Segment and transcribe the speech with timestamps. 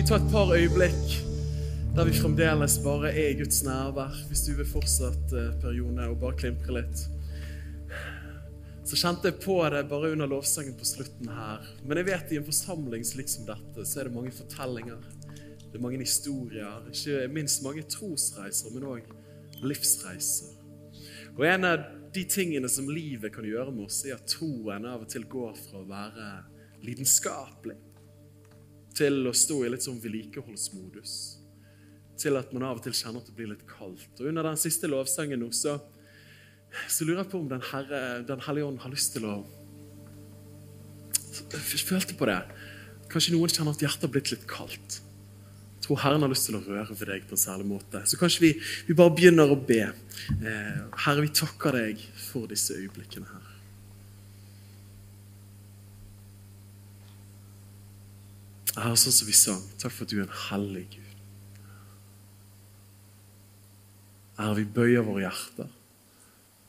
[0.00, 1.10] vi ta et par øyeblikk
[1.92, 4.14] der vi fremdeles bare er i Guds nærvær?
[4.28, 7.02] Hvis du vil fortsette, Per Jone, og bare klimpre litt.
[8.88, 11.66] Så kjente jeg på det bare under lovsangen på slutten her.
[11.84, 15.04] Men jeg vet i en forsamling slik som dette, så er det mange fortellinger.
[15.66, 16.80] Det er mange historier.
[16.94, 19.12] Ikke minst mange trosreiser, men òg
[19.60, 20.56] livsreiser.
[21.34, 25.04] Og en av de tingene som livet kan gjøre med oss, er at troen av
[25.04, 26.32] og til går fra å være
[26.88, 27.76] lidenskapelig
[29.00, 31.14] til å stå i litt sånn vedlikeholdsmodus.
[32.20, 34.12] Til at man av og til kjenner at det blir litt kaldt.
[34.20, 35.78] Og Under den siste lovsangen nå, så,
[36.84, 39.38] så lurer jeg på om Den, herre, den hellige ånd har lyst til å
[41.50, 42.42] Jeg følte på det.
[43.10, 45.00] Kanskje noen kjenner at hjertet har blitt litt kaldt.
[45.00, 48.02] Jeg tror Herren har lyst til å røre ved deg på en særlig måte.
[48.06, 48.50] Så kanskje vi,
[48.86, 49.80] vi bare begynner å be.
[50.36, 53.49] Eh, herre, vi takker deg for disse øyeblikkene her.
[58.76, 61.06] Herre, sånn som vi sang, takk for at du er en hellig Gud.
[64.38, 65.70] Herre, vi bøyer våre hjerter,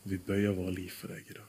[0.10, 1.48] vi bøyer våre liv for deg i dag.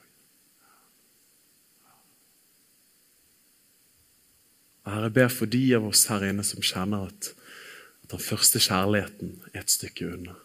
[4.90, 7.30] Herre, jeg ber for de av oss her inne som kjenner at,
[8.04, 10.36] at den første kjærligheten er et stykke unna.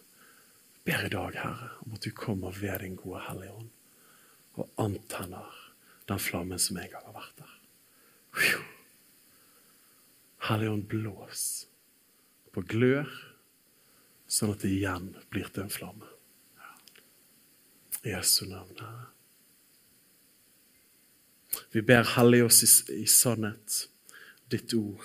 [0.78, 3.74] Jeg ber i dag, Herre, om at du kommer ved din gode Hellige Ånd
[4.58, 5.52] og antenner
[6.08, 7.54] den flammen som en gang har vært der.
[8.40, 8.77] Hellige
[10.48, 11.66] Ånd, blås
[12.54, 13.10] på glør,
[14.30, 16.08] sånn at det igjen blir til en flamme.
[18.06, 19.08] I Jesu navn, Herre.
[21.74, 22.68] Vi ber hellige oss i,
[23.02, 23.88] i sannhet.
[24.52, 25.04] Ditt ord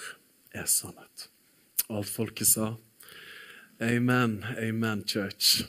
[0.55, 1.27] er sannhet.
[1.89, 2.73] Alt folket sa.
[3.83, 5.63] Amen, amen, church.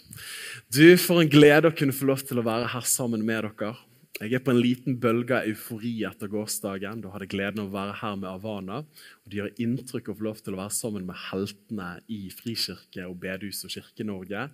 [0.68, 3.74] Du, For en glede å kunne få lov til å være her sammen med dere.
[4.22, 7.00] Jeg er på en liten bølge av eufori etter gårsdagen.
[7.02, 8.76] Da hadde jeg gleden av å være her med Avana.
[8.86, 13.08] og De gjør inntrykk å få lov til å være sammen med heltene i Frikirke
[13.08, 14.44] og bedehus og Kirke-Norge.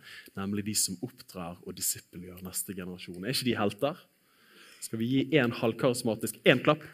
[0.41, 3.21] Nemlig de som oppdrar og disippelgjør neste generasjon.
[3.21, 4.01] Er ikke de helter?
[4.81, 6.89] Skal vi gi én halvkarismatisk én klapp?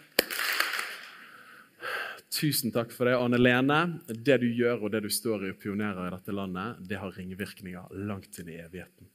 [2.35, 3.81] Tusen takk for det, Anne Lene.
[4.11, 7.15] Det du gjør og det du står i og pionerer i dette landet, det har
[7.15, 9.07] ringvirkninger langt inn i evigheten.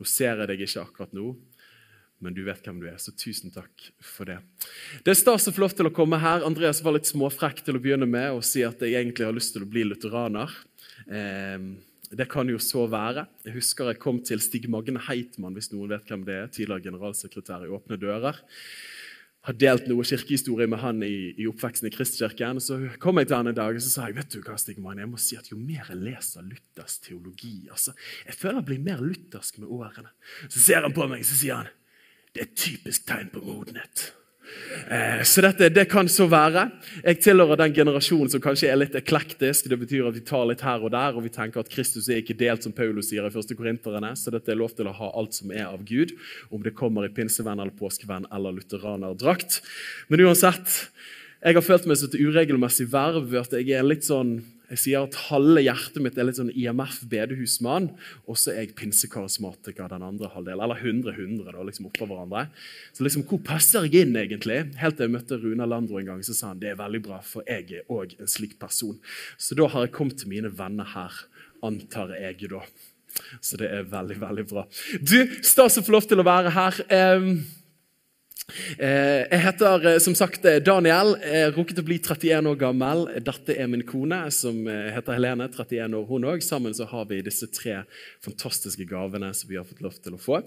[0.00, 1.36] Nå ser jeg deg ikke akkurat nå,
[2.24, 4.38] men du vet hvem du er, så tusen takk for det.
[5.04, 6.46] Det er stas å få lov til å komme her.
[6.46, 9.54] Andreas var litt småfrekk til å begynne med og si at jeg egentlig har lyst
[9.56, 10.52] til å bli lutheraner.
[11.06, 11.70] Eh,
[12.16, 13.26] det kan jo så være.
[13.44, 16.88] Jeg husker jeg kom til Stig Magne Heitmann, hvis noen vet hvem det er, tidligere
[16.88, 18.44] generalsekretær i Åpne dører
[19.46, 22.58] har delt noe kirkehistorie med han i, i oppveksten i Kristkirken.
[22.62, 24.98] Så kom jeg til han en dag og så sa jeg, vet du hva, Stigman,
[25.02, 27.94] jeg må si at jo mer jeg leser Luthers teologi altså,
[28.26, 30.10] Jeg føler jeg blir mer luthersk med årene.
[30.48, 31.70] Så ser han på meg så sier han,
[32.36, 34.10] det er et typisk tegn på modenhet.
[34.90, 36.66] Eh, så dette, det kan så være.
[37.00, 39.70] Jeg tilhører den generasjonen som kanskje er litt eklektisk.
[39.72, 42.20] Det betyr at vi tar litt her og der, og vi tenker at Kristus er
[42.20, 43.56] ikke delt, som Paulus sier i 1.
[43.58, 44.12] Korinterne.
[44.20, 46.12] Så dette er lov til å ha alt som er av Gud,
[46.52, 49.62] om det kommer i pinsevenn eller påskevenn eller lutheranerdrakt.
[50.12, 50.82] Men uansett,
[51.40, 55.04] jeg har følt meg som et uregelmessig verv at jeg er litt sånn jeg sier
[55.06, 57.92] at halve hjertet mitt er litt sånn IMF bedehusmann,
[58.26, 60.64] og så er jeg pinsekarismatiker den andre halvdelen.
[60.64, 62.48] Eller 100-100, da, liksom oppå hverandre.
[62.96, 64.58] Så liksom, hvor passer jeg inn, egentlig?
[64.80, 67.20] Helt til jeg møtte Runa Landro en gang, så sa han det er veldig bra,
[67.22, 68.98] for jeg er òg en slik person.
[69.38, 71.22] Så da har jeg kommet til mine venner her,
[71.66, 72.64] antar jeg da.
[73.40, 74.66] Så det er veldig, veldig bra.
[75.00, 76.82] Du, stas å få lov til å være her.
[77.16, 77.30] Um,
[78.78, 81.16] jeg heter som sagt Daniel.
[81.18, 83.02] Jeg rukket å bli 31 år gammel.
[83.26, 85.48] Dette er min kone, som heter Helene.
[85.50, 86.46] 31 år hun også.
[86.46, 87.80] Sammen så har vi disse tre
[88.24, 90.40] fantastiske gavene som vi har fått lov til å få.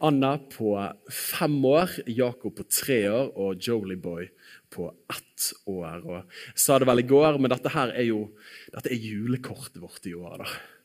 [0.00, 0.72] Anna på
[1.12, 4.30] fem år, Jakob på tre år og Jolieboy
[4.72, 6.02] på ett år.
[6.06, 8.26] Og jeg sa det vel i går, men dette her er jo
[8.72, 10.44] dette er julekortet vårt i år.
[10.44, 10.79] da.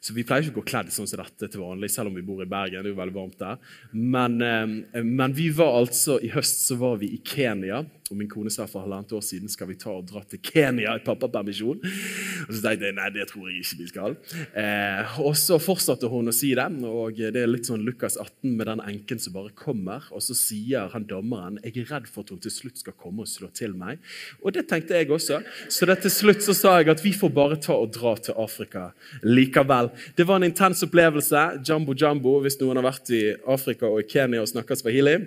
[0.00, 2.24] Så Vi pleier ikke å gå kledd sånn som dette til vanlig, selv om vi
[2.26, 2.82] bor i Bergen.
[2.82, 3.58] det er jo veldig varmt der.
[3.92, 8.30] Men, eh, men vi var altså, i høst så var vi i Kenya og min
[8.30, 11.80] kone sa for halvannet år siden skal vi ta og dra til Kenya i pappapermisjon.
[11.82, 14.16] Og så tenkte jeg nei, det tror jeg ikke vi skal.
[14.62, 16.66] Eh, og så fortsatte hun å si det.
[16.88, 20.06] og Det er litt sånn Lukas 18 med den enken som bare kommer.
[20.14, 23.24] Og så sier han dommeren jeg er redd for at hun til slutt skal komme
[23.26, 24.02] og slå til meg.
[24.42, 25.42] Og det tenkte jeg også.
[25.72, 28.38] Så det til slutt så sa jeg at vi får bare ta og dra til
[28.38, 28.88] Afrika
[29.24, 29.92] likevel.
[30.16, 31.44] Det var en intens opplevelse.
[31.66, 35.18] Jumbo jumbo, hvis noen har vært i Afrika og i Kenya og snakket swahili.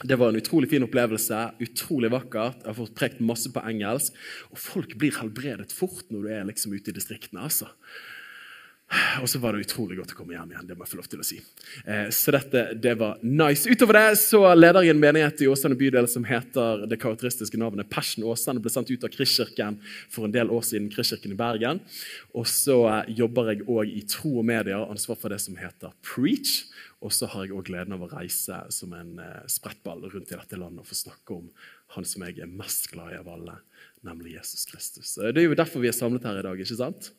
[0.00, 1.42] Det var en utrolig fin opplevelse.
[1.62, 2.62] Utrolig vakkert.
[2.62, 4.16] Jeg har fått prekt masse på engelsk.
[4.50, 7.44] Og folk blir helbredet fort når du er liksom ute i distriktene.
[7.44, 7.70] altså.
[9.22, 10.66] Og så var det utrolig godt å komme hjem igjen.
[10.68, 11.38] det må jeg få lov til å si.
[11.86, 13.70] Eh, så dette, det var nice.
[13.70, 17.88] Utover det så leder jeg en menighet i Åsane bydel som heter det karakteristiske navnet
[17.92, 18.60] Passion Åsane.
[18.62, 19.78] Ble sendt ut av Kristkirken
[20.12, 21.80] for en del år siden, Kristkirken i Bergen.
[22.36, 25.96] Og så eh, jobber jeg òg i Tro og Medier, ansvar for det som heter
[26.04, 26.60] Preach.
[27.02, 30.36] Og så har jeg òg gleden av å reise som en eh, sprettball rundt i
[30.36, 31.48] dette landet og få snakke om
[31.96, 33.56] han som jeg er mest glad i av alle,
[34.06, 35.16] nemlig Jesus Kristus.
[35.16, 36.60] Det er jo derfor vi er samlet her i dag.
[36.60, 37.12] ikke sant?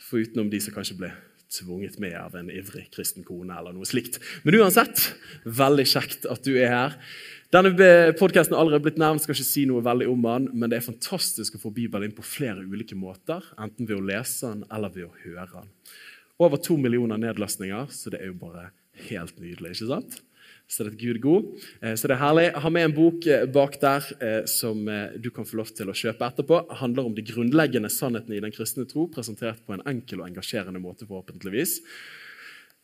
[0.00, 1.10] For utenom de som kanskje ble
[1.50, 3.52] tvunget med av en ivrig kristen kone.
[3.56, 4.20] eller noe slikt.
[4.44, 5.10] Men uansett,
[5.44, 6.96] veldig kjekt at du er her.
[7.50, 7.74] Denne
[8.14, 10.86] podkasten har allerede blitt nevnt, skal ikke si noe veldig om den, men det er
[10.86, 14.94] fantastisk å få Bibelen inn på flere ulike måter, enten ved å lese den eller
[14.94, 15.72] ved å høre den.
[16.38, 18.68] Over to millioner nedlastninger, så det er jo bare
[19.10, 19.74] helt nydelig.
[19.74, 20.20] ikke sant?
[20.70, 21.48] Så det er Gud god.
[21.82, 22.46] Eh, så det er herlig.
[22.46, 24.86] Jeg har med en bok eh, bak der eh, som
[25.18, 26.62] du kan få lov til å kjøpe etterpå.
[26.68, 30.30] Det handler om de grunnleggende sannhetene i den kristne tro, presentert på en enkel og
[30.30, 31.80] engasjerende måte, forhåpentligvis.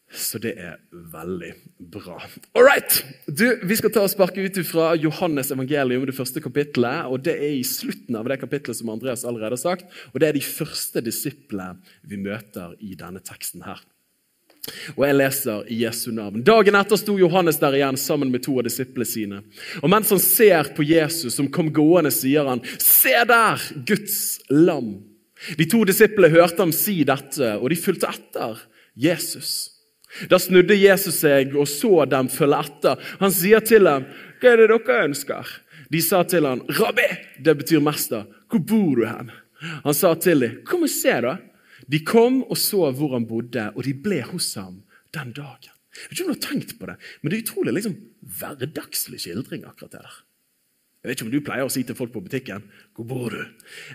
[0.06, 1.52] Så det er veldig
[1.94, 2.20] bra.
[2.58, 3.00] All right!
[3.26, 7.06] Du, vi skal ta og sparke ut fra Johannes evangelium, det første kapittelet.
[7.10, 9.90] og Det er i slutten av det kapittelet som Andreas allerede har sagt.
[10.14, 11.74] og Det er de første disiplene
[12.06, 13.82] vi møter i denne teksten her.
[14.96, 16.42] Og jeg leser i Jesu navn.
[16.46, 19.42] Dagen etter sto Johannes der igjen sammen med to av disiplene sine.
[19.82, 24.18] Og mens han ser på Jesus som kom gående, sier han, Se der, Guds
[24.50, 24.96] lam!
[25.58, 28.62] De to disiplene hørte ham si dette, og de fulgte etter
[28.96, 29.76] Jesus.
[30.30, 33.08] Da snudde Jesus seg og så dem følge etter.
[33.20, 34.06] Han sier til dem,
[34.40, 35.60] 'Hva er det dere ønsker?'
[35.92, 39.30] De sa til ham, 'Rabbi', det betyr mester, 'hvor bor du hen?'
[39.84, 41.36] Han sa til dem, 'Kom og se, da.'
[41.90, 44.82] De kom og så hvor han bodde, og de ble hos ham
[45.14, 45.72] den dagen.
[45.96, 47.94] Jeg vet ikke om du har tenkt på det, men det er utrolig liksom,
[48.40, 49.64] hverdagslig skildring.
[49.64, 50.16] akkurat det der.
[51.06, 52.64] Jeg vet ikke om du pleier å si til folk på butikken
[52.96, 53.46] 'Hvor bor du?'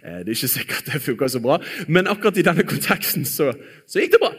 [0.04, 3.52] Eh, det er ikke sikkert det funker så bra, men akkurat i denne konteksten så,
[3.88, 4.32] så gikk det bra.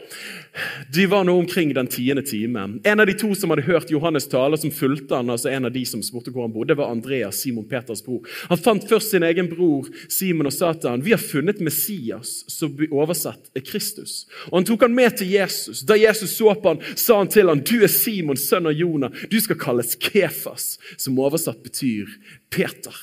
[0.93, 2.79] De var nå omkring den tiende time.
[2.85, 5.73] En av de to som hadde hørt Johannes tale, som fulgte han, altså en av
[5.73, 8.21] de som spurte hvor han bodde, var Andreas, Simon Peters bror.
[8.49, 12.43] Han fant først sin egen bror Simon og sa til han, 'Vi har funnet Messias',
[12.47, 14.25] som oversatt er Kristus.
[14.51, 15.81] Og Han tok han med til Jesus.
[15.81, 19.11] Da Jesus så på han, sa han til han, 'Du er Simon, sønn av Jonah.
[19.31, 22.07] Du skal kalles Kefas', som oversatt betyr
[22.55, 22.95] Peter.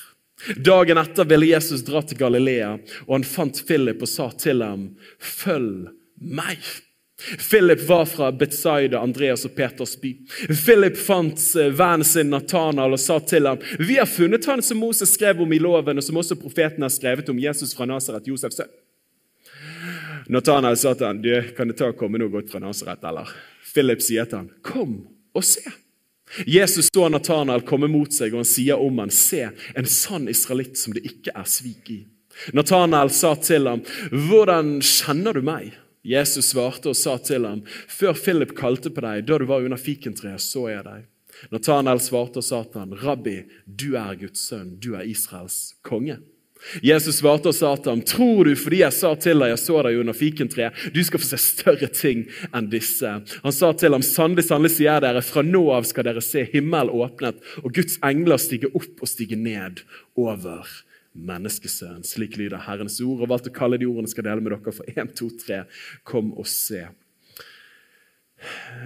[0.55, 4.95] Dagen etter ville Jesus dra til Galilea, og han fant Philip og sa til ham,
[5.19, 6.81] 'Følg meg'.
[7.49, 10.15] Philip var fra Betzaida, Andreas og Peters by.
[10.65, 14.77] Philip fant eh, vennen sin Nathanael og sa til ham, 'Vi har funnet han som
[14.77, 18.27] Moses skrev om i loven, og som også profeten har skrevet om Jesus fra Nasaret,
[18.27, 18.73] Josefs sønn.'
[20.29, 23.29] Nathanael sa til ham, 'Du, kan det ta å komme noe godt fra Nasaret, eller?'
[23.73, 25.80] Philip sier til ham, 'Kom og se'.
[26.45, 30.79] Jesus så Nathanael komme mot seg, og han sier om han, se, en sann israelitt
[30.79, 32.01] som det ikke er svik i.
[32.55, 35.73] Nathanael sa til ham, hvordan kjenner du meg?
[36.07, 37.61] Jesus svarte og sa til ham,
[37.91, 41.07] før Philip kalte på deg, da du var under fikentreet, så jeg deg.
[41.51, 46.19] Nathanael svarte og sa til ham, rabbi, du er Guds sønn, du er Israels konge.
[46.83, 49.81] Jesus svarte og sa til ham, 'Tror du fordi jeg sa til deg, jeg så
[49.83, 54.01] deg under fikentreet, du skal få se større ting enn disse?' Han sa til ham,
[54.01, 58.37] 'Sannelig, sannelig sier dere, fra nå av skal dere se himmel åpnet, og Guds engler
[58.37, 59.81] stige opp og stige ned
[60.15, 60.65] over
[61.17, 64.73] menneskesønnen.' Slik lyder Herrens ord, og valgte å kalle de ordene skal dele med dere
[64.73, 65.63] for 1, 2, 3.
[66.03, 66.87] Kom og se.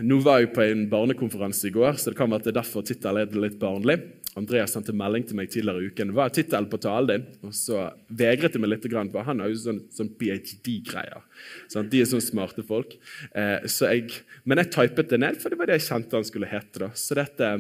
[0.04, 2.62] Nå var jeg på en barnekonferanse i går, så det kan være at det er
[2.62, 4.00] derfor tittelen er litt barnlig.
[4.36, 6.12] Andreas sendte melding til meg tidligere i uken.
[6.16, 7.28] Hva er tittelen på talen din?
[7.48, 11.24] Og så vegret jeg meg litt, for han har jo sånn, sånn ph.d.-greier.
[11.72, 12.98] Sånn, de er sånne smarte folk.
[13.32, 16.28] Eh, så jeg, men jeg typet det ned, for det var det jeg kjente han
[16.28, 16.84] skulle hete.
[16.84, 16.92] da.
[17.00, 17.56] Så dette,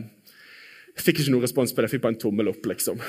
[0.95, 1.89] Jeg fikk ikke noen respons på det.
[1.89, 2.99] Jeg fikk bare en tommel opp, liksom.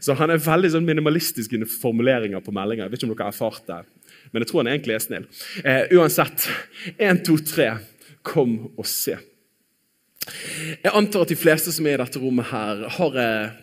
[0.00, 2.86] Så han er veldig sånn minimalistisk i formuleringer på meldinger.
[2.86, 3.80] Jeg vet ikke om dere har erfart det,
[4.32, 5.28] men jeg tror han egentlig er snill.
[5.64, 6.48] Eh, uansett.
[6.96, 7.72] Én, to, tre.
[8.26, 9.16] Kom og se.
[10.28, 13.56] Jeg antar at de fleste som er i dette rommet, her har eh,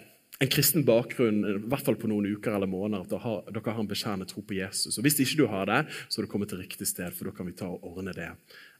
[0.44, 3.06] en kristen bakgrunn i hvert fall på noen uker eller måneder.
[3.06, 3.12] at
[3.54, 4.98] dere har, en bekjærende tro på Jesus.
[4.98, 7.36] Og Hvis ikke du har det, så har du kommet til riktig sted, for da
[7.36, 8.32] kan vi ta og ordne det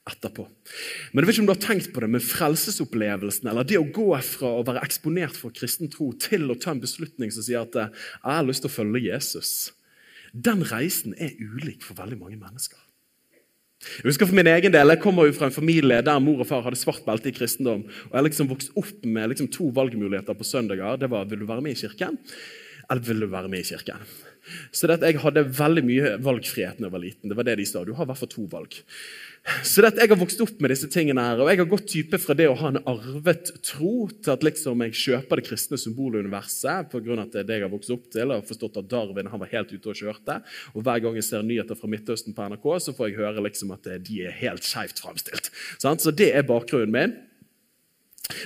[0.06, 0.44] etterpå.
[1.12, 3.88] Men jeg vet ikke om du har tenkt på det, men frelsesopplevelsen, eller det å
[3.88, 7.64] gå fra å være eksponert for kristen tro til å ta en beslutning som sier
[7.64, 9.72] at eh, jeg har lyst til å følge Jesus,
[10.44, 12.78] den reisen er ulik for veldig mange mennesker.
[13.86, 16.48] Jeg husker for min egen del, jeg kommer jo fra en familie der mor og
[16.48, 17.84] far hadde svart belte i kristendom.
[18.10, 20.96] og Jeg liksom vokste opp med liksom to valgmuligheter på søndager.
[20.96, 22.16] Det var vil du være med i kirken,
[22.90, 24.00] eller vil du være med i kirken?
[24.70, 27.30] Så det at Jeg hadde veldig mye valgfrihet da jeg var liten.
[27.30, 27.84] Det var det de sa.
[27.84, 28.78] Du har i hvert fall to valg.
[29.62, 31.86] Så det at Jeg har vokst opp med disse tingene her, og jeg har gått
[31.90, 35.78] type fra det å ha en arvet tro til at liksom jeg kjøper det kristne
[35.78, 37.20] symboluniverset pga.
[37.22, 38.32] at det er det jeg har vokst opp til.
[38.34, 40.42] og forstått at Darwin han var helt ute og kjørte.
[40.74, 43.70] Og Hver gang jeg ser nyheter fra Midtøsten på NRK, så får jeg høre liksom
[43.70, 45.50] at de er helt skeivt framstilt.
[45.78, 47.16] Så det er bakgrunnen min.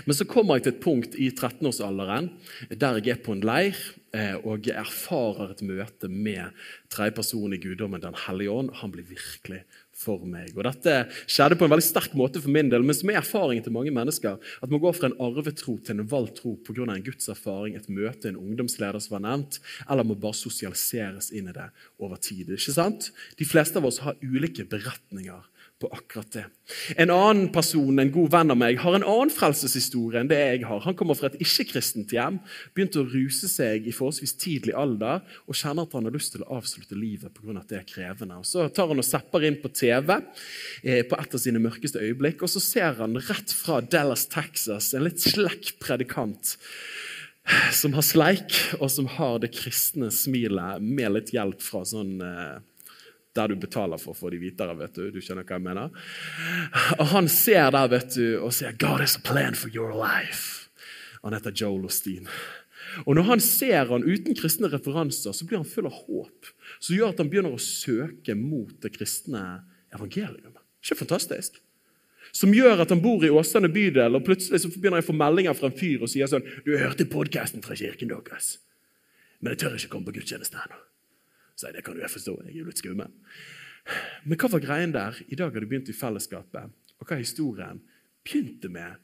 [0.04, 2.30] Men så kommer jeg til et punkt i 13-årsalderen
[2.76, 3.99] der jeg er på en leir eh,
[4.42, 6.56] og erfarer et møte med
[6.90, 8.72] tredjepersonen i guddommen, Den hellige ånd.
[8.80, 9.62] Han blir virkelig
[10.00, 10.54] for meg.
[10.56, 10.94] Og Dette
[11.28, 13.92] skjedde på en veldig sterk måte for min del, men som er erfaringen til mange
[13.94, 14.40] mennesker.
[14.62, 16.88] At man går fra en arvetro til en valgt tro pga.
[16.88, 21.48] en Guds erfaring, et møte, en ungdomsleder som var nevnt, eller må bare sosialiseres inn
[21.48, 22.50] i det over tid.
[22.50, 23.12] Ikke sant?
[23.36, 25.46] De fleste av oss har ulike beretninger
[25.80, 26.44] på akkurat det.
[27.00, 30.62] En annen person, en god venn av meg, har en annen frelseshistorie enn det jeg
[30.68, 30.82] har.
[30.84, 32.38] Han kommer fra et ikke-kristent hjem,
[32.76, 36.44] begynte å ruse seg i forholdsvis tidlig alder og kjenner at han har lyst til
[36.44, 37.56] å avslutte livet pga.
[37.58, 38.38] at det er krevende.
[38.42, 42.02] Og så tar han og zapper inn på TV eh, på et av sine mørkeste
[42.02, 46.58] øyeblikk, og så ser han rett fra Dallas, Texas, en litt slekk predikant
[47.72, 52.58] som har sleik, og som har det kristne smilet med litt hjelp fra sånn eh,
[53.36, 54.76] der du betaler for å få de hvitere.
[54.78, 55.90] vet Du Du skjønner hva jeg mener?
[56.98, 60.68] Og Han ser der vet du, og sier 'God has a plan for your life'.
[61.22, 62.28] Han heter Joel Osteen.
[63.06, 66.46] Og Når han ser han uten kristne referanser, så blir han full av håp.
[66.80, 69.62] Som gjør at han begynner å søke mot det kristne
[69.94, 70.56] evangelium.
[70.82, 71.60] Ikke fantastisk?
[72.32, 75.18] Som gjør at han bor i Åsane bydel, og plutselig så begynner jeg å få
[75.18, 78.58] meldinger fra en fyr og sier sånn 'Du hørte podkasten fra kirken deres,
[79.40, 80.89] men jeg tør ikke komme på gudstjeneste ennå.'
[81.60, 83.12] Så det kan du forstå, jeg er jo litt skummel.
[84.24, 85.18] Men hva var greien der?
[85.28, 86.72] I dag har du begynt i fellesskapet.
[87.00, 87.82] Og hva historien?
[88.24, 88.96] Begynte med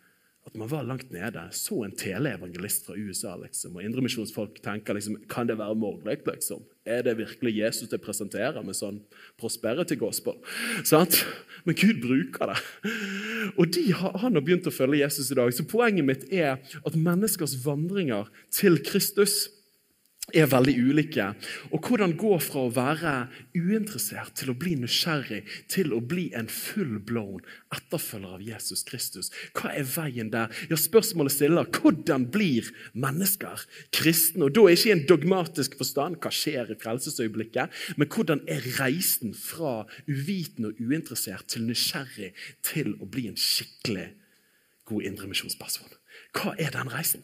[0.47, 3.35] at man var langt nede, så en teleevangelist fra USA.
[3.41, 6.21] liksom, og Indremisjonsfolk tenker liksom, kan det være mulig?
[6.27, 6.63] Liksom?
[6.87, 9.01] Er det virkelig Jesus det presenterer med sånn
[9.41, 10.39] prosperity gospel?
[10.87, 11.25] Sant?
[11.67, 12.61] Men Gud bruker det.
[13.59, 15.51] Og de, Han har begynt å følge Jesus i dag.
[15.51, 19.49] Så poenget mitt er at menneskers vandringer til Kristus
[20.35, 21.25] er veldig ulike.
[21.71, 23.13] Og hvordan gå fra å være
[23.55, 27.45] uinteressert til å bli nysgjerrig til å bli en full-blown
[27.77, 29.31] etterfølger av Jesus Kristus.
[29.55, 30.51] Hva er veien der?
[30.71, 34.49] Ja, Spørsmålet stiller hvordan blir mennesker kristne?
[34.49, 38.67] Og Da er ikke i en dogmatisk forstand hva skjer i frelsesøyeblikket, men hvordan er
[38.81, 42.33] reisen fra uvitende og uinteressert til nysgjerrig
[42.67, 44.11] til å bli en skikkelig
[44.91, 45.97] god indremisjonsperson?
[46.35, 47.23] Hva er den reisen?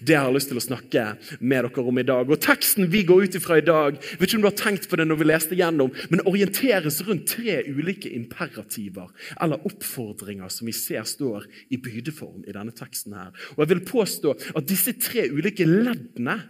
[0.00, 1.04] Det jeg har lyst til å snakke
[1.40, 2.30] med dere om i dag.
[2.30, 4.98] Og Teksten vi går ut ifra i dag, vet ikke om du har tenkt på
[4.98, 10.74] det når vi leste gjennom, men orienteres rundt tre ulike imperativer eller oppfordringer som vi
[10.76, 13.14] ser står i bydeform i denne teksten.
[13.16, 13.32] her.
[13.56, 16.40] Og jeg vil påstå at disse tre ulike leddene,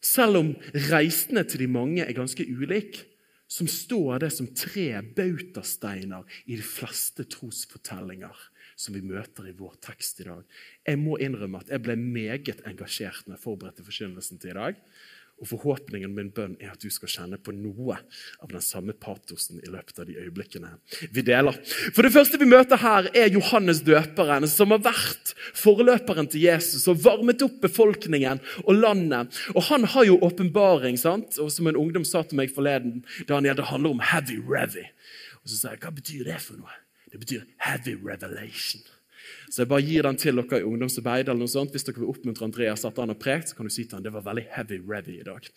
[0.00, 0.54] selv om
[0.88, 3.04] reisene til de mange er ganske ulike,
[3.50, 8.36] som står det som tre bautasteiner i de fleste trosfortellinger
[8.80, 10.42] som vi møter i vår tekst i dag.
[10.88, 14.78] Jeg må innrømme at jeg ble meget engasjert når jeg forberedte forkynnelsen til i dag.
[15.40, 19.62] Og Forhåpningen min bønn er at du skal kjenne på noe av den samme patosen
[19.64, 20.74] i løpet av de øyeblikkene
[21.14, 21.56] vi deler.
[21.96, 26.84] For Det første vi møter her, er Johannes døperen, som har vært forløperen til Jesus
[26.92, 29.40] og varmet opp befolkningen og landet.
[29.54, 31.40] Og Han har jo åpenbaring, sant?
[31.40, 34.84] og som en ungdom sa til meg forleden, Daniel, det handler om heavy revy.
[35.40, 36.79] Og Så sa jeg, hva betyr det for noe?
[37.10, 38.82] Det betyr heavy revelation.
[39.50, 41.28] Så jeg bare gir den til dere i ungdomsarbeid.
[41.28, 41.72] eller noe sånt.
[41.74, 44.06] Hvis dere vil oppmuntre Andreas at han har prekt, så kan du si til han
[44.06, 45.48] det var veldig heavy revy i dag.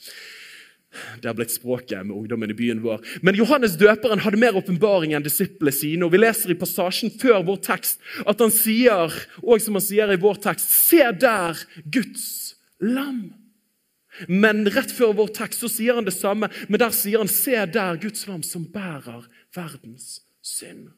[1.21, 3.01] Det har blitt språket med ungdommen i byen vår.
[3.25, 6.05] Men Johannes døperen hadde mer åpenbaring enn disiplene sine.
[6.05, 10.13] og Vi leser i passasjen før vår tekst at han sier, og som han sier
[10.13, 12.27] i vår tekst, se der Guds
[12.81, 13.33] lam.
[14.29, 17.57] Men rett før vår tekst så sier han det samme, men der sier han se
[17.65, 19.25] der Guds lam som bærer
[19.57, 20.91] verdens synd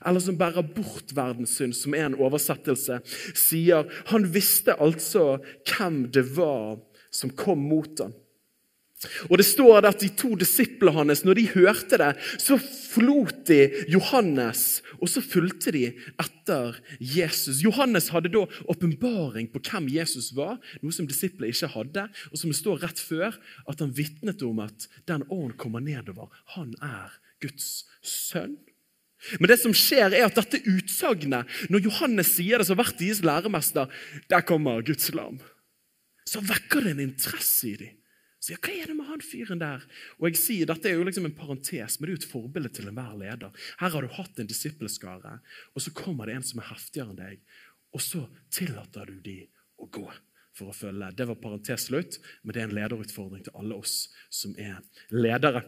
[0.00, 3.00] eller som bærer bort verdens synd, som er en oversettelse,
[3.36, 5.36] sier han visste altså
[5.68, 6.80] hvem det var
[7.12, 8.14] som kom mot ham.
[9.30, 13.84] Og Det står at de to disiplene hans, når de hørte det, så forlot de
[13.90, 15.84] Johannes, og så fulgte de
[16.22, 17.62] etter Jesus.
[17.64, 22.06] Johannes hadde da åpenbaring på hvem Jesus var, noe som disiplene ikke hadde.
[22.30, 26.30] Og som det står rett før, at han vitnet om at den ånd kommer nedover.
[26.56, 28.60] Han er Guds sønn.
[29.38, 33.22] Men det som skjer er at dette utsagnet, når Johannes sier det som vært deres
[33.26, 33.90] læremester,
[34.30, 35.40] der kommer Guds lam,
[36.28, 37.98] så vekker det en interesse i dem.
[38.42, 39.84] Så ja, Hva er det med han fyren der?
[40.18, 42.72] Og jeg sier, Dette er jo liksom en parentes, men det er jo et forbilde
[42.74, 43.54] til enhver leder.
[43.78, 45.36] Her har du hatt en disippelskare,
[45.70, 47.44] og så kommer det en som er heftigere enn deg,
[47.94, 49.46] og så tillater du dem
[49.78, 50.10] å gå.
[50.52, 51.06] for å følge.
[51.16, 55.62] Det var parentes slutt, men det er en lederutfordring til alle oss som er ledere.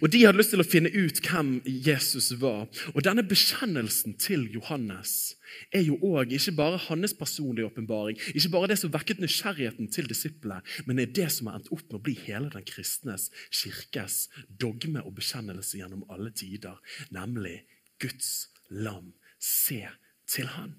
[0.00, 2.66] Og De hadde lyst til å finne ut hvem Jesus var.
[2.94, 5.36] Og Denne bekjennelsen til Johannes
[5.74, 10.08] er jo også ikke bare hans personlige åpenbaring, ikke bare det som vekket nysgjerrigheten til
[10.08, 14.28] disiplene, men er det som har endt opp med å bli hele den kristnes kirkes
[14.48, 16.78] dogme og bekjennelse gjennom alle tider,
[17.14, 17.60] nemlig
[18.00, 19.12] Guds lam.
[19.40, 19.82] Se
[20.30, 20.78] til Han.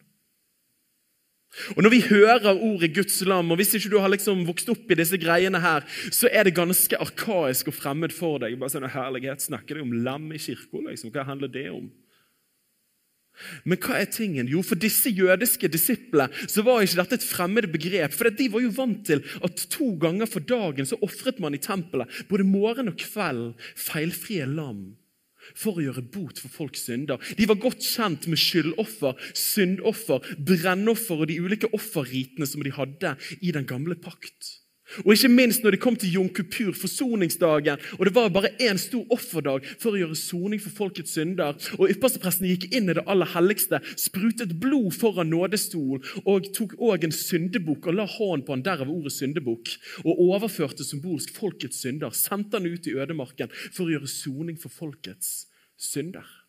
[1.76, 4.92] Og Når vi hører ordet Guds lam, og hvis ikke du har liksom vokst opp
[4.92, 8.56] i disse greiene her, så er det ganske arkaisk og fremmed for deg.
[8.60, 10.80] Bare sånn herlighet, Snakker de om lam i kirka?
[10.88, 11.12] Liksom?
[11.12, 11.90] Hva handler det om?
[13.66, 14.48] Men hva er tingen?
[14.52, 18.16] Jo, For disse jødiske disiplene så var ikke dette et fremmed begrep.
[18.16, 21.62] For De var jo vant til at to ganger for dagen så ofret man i
[21.62, 24.92] tempelet, både morgen og kveld, feilfrie lam
[25.56, 27.22] for å gjøre bot for folks synder.
[27.38, 33.16] De var godt kjent med skyldoffer, syndoffer, brennoffer og de ulike offerritene som de hadde
[33.42, 34.61] i den gamle pakt.
[35.06, 36.30] Og ikke minst når det kom til Jom
[36.76, 41.56] forsoningsdagen, og det var bare én stor offerdag for å gjøre soning for folkets synder.
[41.78, 47.08] Og Ypperstepresten gikk inn i det aller helligste, sprutet blod foran nådestol og tok òg
[47.08, 49.74] en syndebukk og la hånden på han derav ordet syndebukk,
[50.06, 54.74] og overførte symbolsk folkets synder, sendte han ut i ødemarken for å gjøre soning for
[54.74, 55.46] folkets
[55.82, 56.41] synder.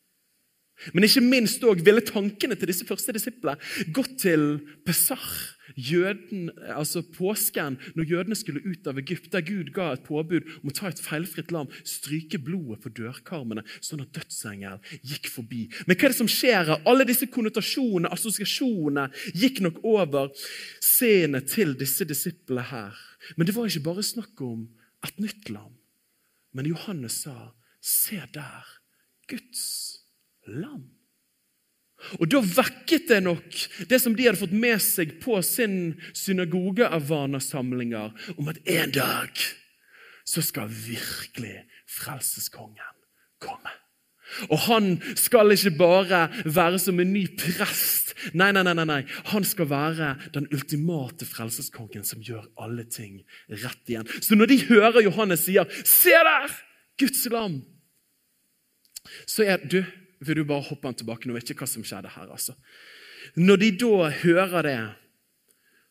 [0.93, 3.59] Men ikke minst også ville tankene til disse første disiplene
[3.95, 9.93] gått til Pesach, jøden, altså påsken, når jødene skulle ut av Egypt, der Gud ga
[9.93, 14.81] et påbud om å ta et feilfritt lam, stryke blodet på dørkarmene, sånn at dødsengel
[15.01, 15.65] gikk forbi.
[15.87, 16.75] Men hva er det som skjer?
[16.89, 19.09] Alle disse konnotasjonene, assosiasjonene,
[19.39, 20.33] gikk nok over
[20.83, 22.99] seende til disse disiplene her.
[23.37, 24.67] Men det var ikke bare snakk om
[25.07, 25.73] et nytt lam.
[26.53, 28.67] Men Johannes sa, se der,
[29.31, 29.63] Guds
[30.47, 30.83] lam.
[32.19, 33.59] Og Da vekket det nok
[33.89, 39.45] det som de hadde fått med seg på sin synagoge Avana-samlinger, om at en dag
[40.27, 42.99] så skal virkelig frelseskongen
[43.43, 43.71] komme.
[44.49, 48.15] Og han skal ikke bare være som en ny prest.
[48.39, 49.01] Nei, nei, nei, nei.
[49.33, 53.21] Han skal være den ultimate frelseskongen som gjør alle ting
[53.51, 54.09] rett igjen.
[54.23, 56.49] Så når de hører Johannes sier 'Se der!
[56.99, 57.63] Guds lam',
[59.27, 59.85] så er du
[60.23, 61.29] vil du bare hoppe han tilbake.
[61.29, 62.31] Nå vet ikke hva som skjedde her.
[62.31, 62.57] altså.
[63.39, 64.81] Når de da hører det,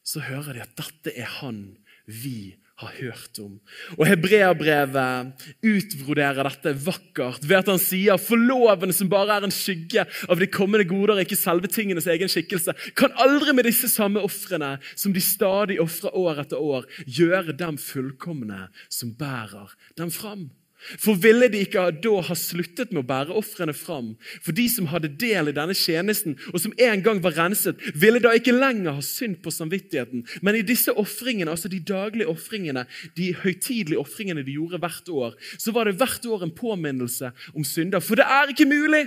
[0.03, 1.63] så hører de at dette er han
[2.09, 3.57] vi har hørt om.
[3.97, 10.07] Og Hebreabrevet utvroderer dette vakkert ved at han sier forlovene som bare er en skygge
[10.25, 14.77] av de kommende goder, ikke selve tingenes egen skikkelse, kan aldri med disse samme ofrene
[14.95, 20.49] som de stadig ofrer år etter år, gjøre dem fullkomne som bærer dem fram.
[20.97, 24.15] For ville de ikke da ha sluttet med å bære ofrene fram?
[24.41, 28.21] For de som hadde del i denne tjenesten, og som en gang var renset, ville
[28.23, 30.25] da ikke lenger ha synd på samvittigheten.
[30.41, 35.37] Men i disse ofringene, altså de daglige ofringene, de høytidelige ofringene de gjorde hvert år,
[35.57, 38.03] så var det hvert år en påminnelse om synder.
[38.03, 39.05] For det er ikke mulig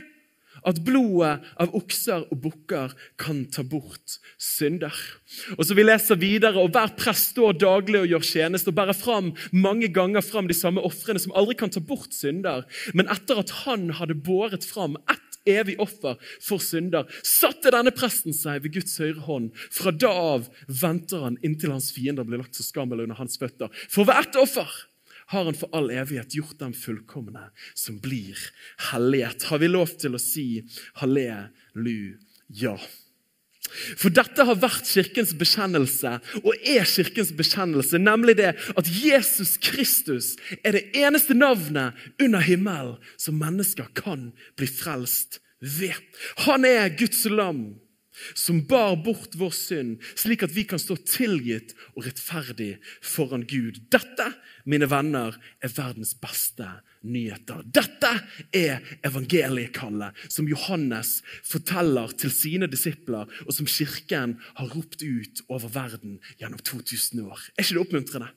[0.63, 4.95] at blodet av okser og bukker kan ta bort synder.
[5.59, 8.97] Og så Vi leser videre, og hver prest står daglig og gjør tjeneste og bærer
[8.97, 12.63] fram mange ganger fram de samme ofrene som aldri kan ta bort synder.
[12.95, 18.37] Men etter at han hadde båret fram ett evig offer for synder, satte denne presten
[18.37, 19.51] seg ved Guds høyre hånd.
[19.75, 23.73] Fra da av venter han inntil hans fiender blir lagt så skammel under hans føtter.
[23.93, 24.71] For ved ett offer
[25.33, 28.39] har han for all evighet gjort dem fullkomne, som blir
[28.91, 29.49] hellighet.
[29.51, 30.65] Har vi lov til å si
[31.01, 32.77] halleluja?
[33.99, 40.35] For dette har vært Kirkens bekjennelse, og er Kirkens bekjennelse, nemlig det at Jesus Kristus
[40.61, 45.97] er det eneste navnet under himmelen som mennesker kan bli frelst ved.
[46.45, 47.65] Han er Guds lam
[48.35, 53.83] som bar bort vår synd, slik at vi kan stå tilgitt og rettferdig foran Gud.
[53.93, 54.31] Dette,
[54.69, 56.69] mine venner, er verdens beste
[57.05, 57.65] nyheter.
[57.67, 58.13] Dette
[58.55, 65.69] er evangeliekallet som Johannes forteller til sine disipler, og som Kirken har ropt ut over
[65.75, 67.47] verden gjennom 2000 år.
[67.55, 68.33] Er ikke det oppmuntrende?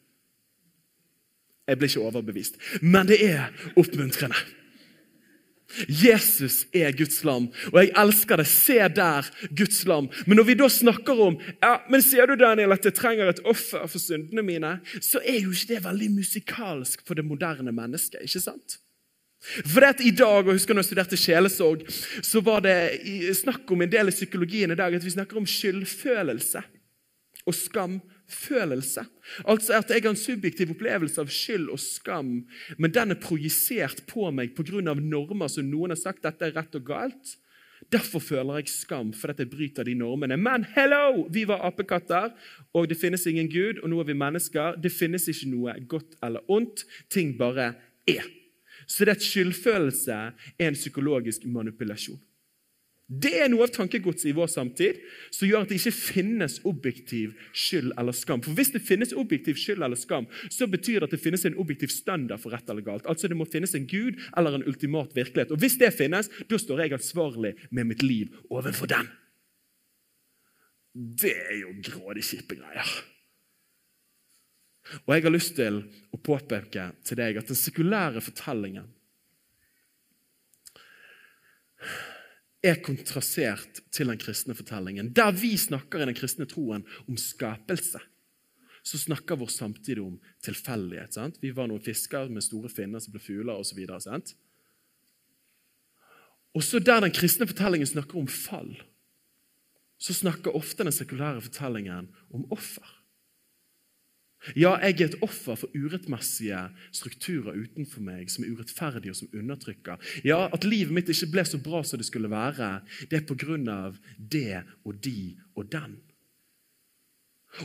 [1.68, 4.40] Jeg blir ikke overbevist, men det er oppmuntrende.
[5.88, 8.47] Jesus er Guds lam, og jeg elsker det.
[8.47, 10.08] Se der, Guds lam.
[10.25, 13.43] Men når vi da snakker om ja, men sier du Daniel, at jeg trenger et
[13.45, 18.23] offer for syndene mine, så er jo ikke det veldig musikalsk for det moderne mennesket.
[18.23, 18.80] ikke sant?
[19.43, 21.84] For det at i dag, og husker når jeg studerte sjelesorg,
[22.25, 25.45] så var det snakk om en del i psykologien i dag at vi snakker om
[25.47, 26.63] skyldfølelse
[27.47, 29.06] og skam følelse.
[29.48, 32.32] Altså at jeg har en subjektiv opplevelse av skyld og skam,
[32.78, 34.82] men den er projisert på meg pga.
[34.82, 37.38] normer som noen har sagt dette er rett og galt.
[37.92, 40.38] Derfor føler jeg skam fordi jeg bryter de normene.
[40.38, 41.28] Men hello!
[41.32, 42.34] Vi var apekatter,
[42.74, 44.76] og det finnes ingen Gud, og nå er vi mennesker.
[44.82, 46.86] Det finnes ikke noe godt eller ondt.
[47.10, 47.74] Ting bare
[48.08, 48.26] er.
[48.88, 50.18] Så det at skyldfølelse
[50.60, 52.20] er en psykologisk manipulasjon.
[53.08, 54.98] Det er noe av tankegodset i vår samtid
[55.32, 58.41] som gjør at det ikke finnes objektiv skyld eller skam.
[58.43, 61.56] For Hvis det finnes objektiv skyld eller skam, så betyr det at det finnes en
[61.56, 63.08] objektiv standard for rett eller galt.
[63.08, 65.56] Altså Det må finnes en gud eller en ultimat virkelighet.
[65.56, 69.08] Og Hvis det finnes, da står jeg ansvarlig med mitt liv overfor den.
[70.98, 72.91] Det er jo grådig kjipe greier.
[75.06, 75.80] Og jeg har lyst til
[76.12, 78.91] å påpeke til deg at den sekulære fortellingen
[82.65, 85.12] er kontrasert til den kristne fortellingen.
[85.15, 88.02] Der vi snakker i den kristne troen om skapelse,
[88.88, 90.15] så snakker vår samtid om
[90.46, 91.13] tilfeldighet.
[91.17, 91.39] Sant?
[91.43, 93.82] Vi var noen fisker med store finner som ble fugler osv.
[96.56, 98.72] Og så der den kristne fortellingen snakker om fall,
[99.98, 102.96] så snakker ofte den sekulære fortellingen om offer.
[104.55, 106.60] Ja, jeg er et offer for urettmessige
[106.95, 109.97] strukturer utenfor meg som er urettferdige og som undertrykker.
[110.27, 113.38] Ja, At livet mitt ikke ble så bra som det skulle være, det er på
[113.39, 115.97] grunn av det og de og den.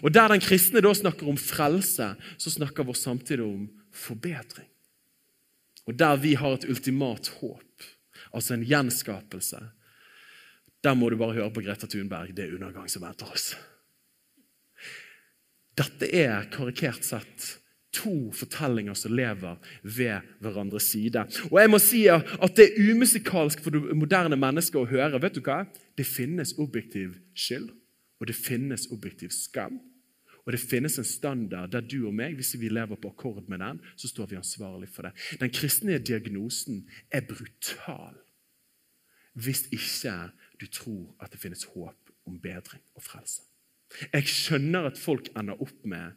[0.03, 4.69] Og Der den kristne da snakker om frelse, så snakker vår samtid om forbedring.
[5.87, 7.83] Og der vi har et ultimat håp,
[8.33, 9.59] altså en gjenskapelse,
[10.83, 12.35] der må du bare høre på Greta Thunberg.
[12.35, 13.53] Det er undergang som venter oss.
[15.79, 17.49] Dette er karikert sett
[17.93, 21.27] to fortellinger som lever ved hverandres side.
[21.51, 25.21] Og jeg må si at Det er umusikalsk for det moderne mennesket å høre.
[25.21, 25.63] Vet du hva?
[25.97, 27.71] Det finnes objektiv skyld,
[28.21, 29.81] og det finnes objektiv skam.
[30.45, 33.61] Og det finnes en standard der du og meg, hvis vi lever på akkord med
[33.63, 35.13] den, så står vi ansvarlig for det.
[35.39, 38.19] Den kristne diagnosen er brutal
[39.33, 40.29] hvis ikke
[40.61, 43.41] du tror at det finnes håp om bedring og frelse.
[44.13, 46.17] Jeg skjønner at folk ender opp med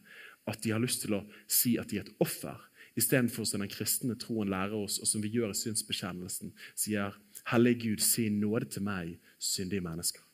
[0.50, 2.58] at de har lyst til å si at de er et offer,
[2.96, 7.18] istedenfor som den kristne troen lærer oss, og som vi gjør i synsbekjennelsen, sier
[7.52, 10.25] Hellige Gud, si nåde til meg, syndige mennesker.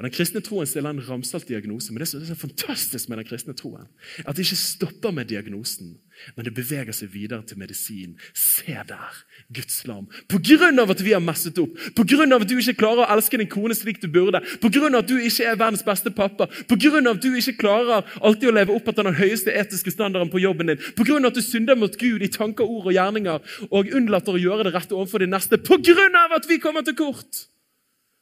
[0.00, 3.18] Og Den kristne troen stiller en ramsalt diagnose, men det som er så fantastisk med
[3.20, 3.84] den kristne troen,
[4.24, 5.90] at det ikke stopper med diagnosen,
[6.38, 8.14] men det beveger seg videre til medisin.
[8.32, 9.18] Se der,
[9.52, 10.06] Guds lam.
[10.24, 13.04] På grunn av at vi har messet opp, på grunn av at du ikke klarer
[13.04, 15.84] å elske din kone slik du burde, på grunn av at du ikke er verdens
[15.84, 19.20] beste pappa, på grunn av at du ikke klarer alltid å leve opp etter den
[19.20, 22.32] høyeste etiske standarden på jobben din, på grunn av at du synder mot Gud i
[22.32, 26.18] tanker, ord og gjerninger og unnlater å gjøre det rette overfor din neste, på grunn
[26.24, 27.44] av at vi kommer til kort,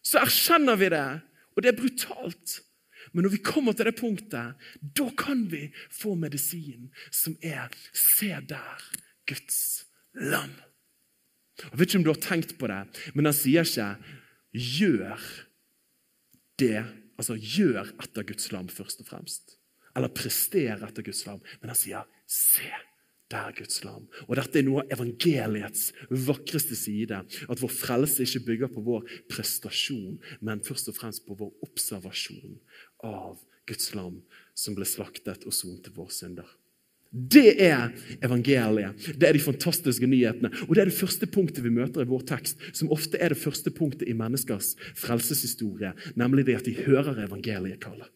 [0.02, 1.06] så erkjenner vi det
[1.58, 2.60] og det er brutalt.
[3.12, 8.30] Men når vi kommer til det punktet, da kan vi få medisin som er Se
[8.48, 8.84] der,
[9.26, 10.54] Guds lam.
[11.58, 12.82] Jeg vet ikke om du har tenkt på det,
[13.14, 13.88] men han sier ikke
[14.54, 15.18] 'gjør
[16.58, 16.86] det',
[17.18, 19.58] altså 'gjør etter Guds lam' først og fremst.
[19.96, 22.87] Eller 'prester etter Guds lam', men han sier 'se'
[23.32, 24.06] der Guds lam.
[24.26, 27.20] Og Dette er noe av evangeliets vakreste side.
[27.48, 32.56] At vår frelse ikke bygger på vår prestasjon, men først og fremst på vår observasjon
[33.04, 33.36] av
[33.68, 34.22] Guds lam
[34.56, 36.48] som ble slaktet og sonte våre synder.
[37.08, 37.88] Det er
[38.20, 39.06] evangeliet.
[39.16, 40.50] Det er de fantastiske nyhetene.
[40.66, 43.40] Og det er det første punktet vi møter i vår tekst, som ofte er det
[43.40, 48.10] første punktet i menneskers frelseshistorie, nemlig det at de hører evangeliet kalle.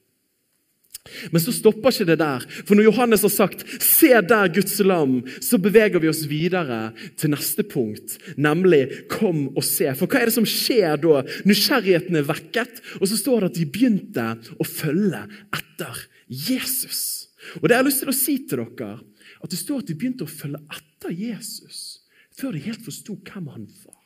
[1.35, 2.45] Men så stopper ikke det der.
[2.63, 7.31] For når Johannes har sagt 'se der Guds lam', så beveger vi oss videre til
[7.31, 9.97] neste punkt, nemlig 'kom og se'.
[9.97, 11.23] For hva er det som skjer da?
[11.45, 17.29] Nysgjerrigheten er vekket, og så står det at de begynte å følge etter Jesus.
[17.61, 19.01] Og det har jeg lyst til å si til dere,
[19.43, 21.99] at det står at de begynte å følge etter Jesus
[22.31, 23.99] før de helt forsto hvem han var.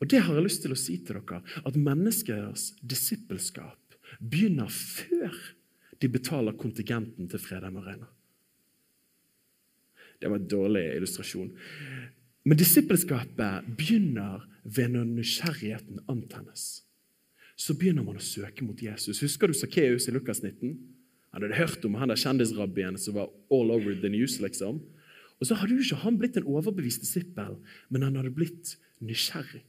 [0.00, 3.78] Og det har jeg lyst til å si til dere, at menneskers disippelskap
[4.18, 5.36] begynner før
[6.00, 8.08] de betaler kontingenten til Fredheim Arena.
[10.20, 11.50] Det var en dårlig illustrasjon.
[12.44, 16.82] Men disippelskapet begynner ved når nysgjerrigheten antennes.
[17.56, 19.20] Så begynner man å søke mot Jesus.
[19.20, 20.76] Husker du Sakkeus i Lukas 19?
[21.30, 24.40] Han hadde hørt om han der kjendisrabbien som var all over the news.
[24.40, 24.80] liksom.
[25.40, 27.56] Og så hadde jo ikke han blitt en overbevist disippel,
[27.88, 29.62] men han hadde blitt nysgjerrig.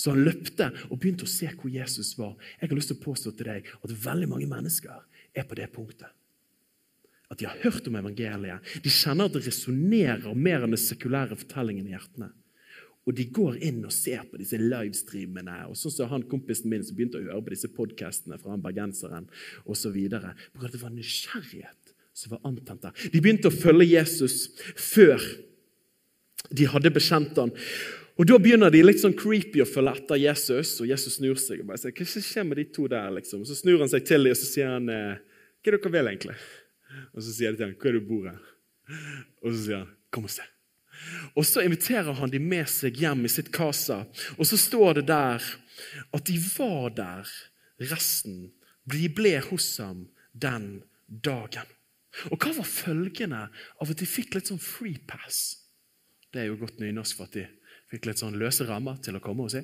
[0.00, 2.32] Så han løpte og begynte å se hvor Jesus var.
[2.56, 5.02] Jeg har lyst til å påstå til deg at veldig mange mennesker
[5.36, 6.08] er på det punktet.
[7.30, 8.70] At de har hørt om evangeliet.
[8.82, 12.32] De kjenner at det resonnerer mer enn den sekulære fortellingen i hjertene.
[13.08, 15.66] Og de går inn og ser på disse livestreamene.
[15.68, 18.64] og sånn som han Kompisen min som begynte å høre på disse podkastene fra han
[18.64, 19.28] bergenseren
[19.64, 19.96] osv.
[20.10, 23.08] Det var nysgjerrighet som var antent der.
[23.12, 25.22] De begynte å følge Jesus før
[26.50, 27.52] de hadde bekjent han.
[28.20, 31.62] Og Da begynner de litt sånn creepy å følge etter Jesus, og Jesus snur seg
[31.62, 33.08] og bare sier, hva skjer med de to der?
[33.16, 33.40] liksom?
[33.40, 35.22] Og Så snur han seg til dem og så sier han, eh,
[35.64, 36.36] hva er dere vil egentlig?
[37.14, 38.42] Og Så sier de til ham, hvor er det du bor her?
[39.40, 40.44] Og så sier han, kom og se.
[41.32, 44.04] Og Så inviterer han de med seg hjem i sitt casa,
[44.36, 45.40] og så står det der
[46.12, 47.24] at de var der
[47.88, 48.52] resten.
[48.84, 51.64] De ble hos ham den dagen.
[52.28, 53.48] Og hva var følgene
[53.80, 55.56] av at de fikk litt sånn free pass?
[56.30, 57.46] Det er jo godt nynorsk for at de
[57.90, 59.62] fikk litt sånn løse rammer til å komme og si.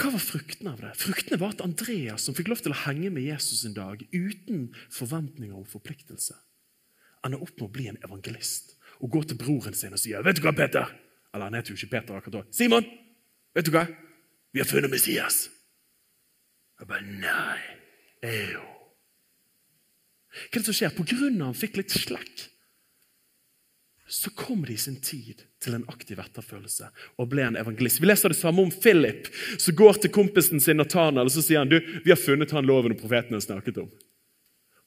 [0.00, 0.94] Hva var fruktene av det?
[0.96, 4.70] Fruktene var at Andreas som fikk lov til å henge med Jesus en dag uten
[4.92, 6.36] forventninger om forpliktelse,
[7.26, 10.36] ender opp med å bli en evangelist og gå til broren sin og sier, 'Vet
[10.36, 10.88] du hva, Peter?'
[11.32, 12.42] Eller han heter jo ikke Peter akkurat da.
[12.50, 12.84] 'Simon,
[13.54, 13.86] vet du hva?
[14.52, 15.48] Vi har funnet Messias.'
[16.80, 17.60] Jeg bare Nei.
[18.22, 18.64] Ejo.
[20.30, 20.92] Hva er det som skjer?
[20.96, 22.44] På grunn av han fikk litt slekk,
[24.10, 26.88] så kom det i sin tid til en aktiv etterfølelse
[27.20, 28.00] og ble en evangelist.
[28.02, 31.62] Vi leser det samme om Philip, som går til kompisen sin Nathanael og så sier
[31.62, 33.90] han, du, vi har funnet han loven og profeten har snakket om.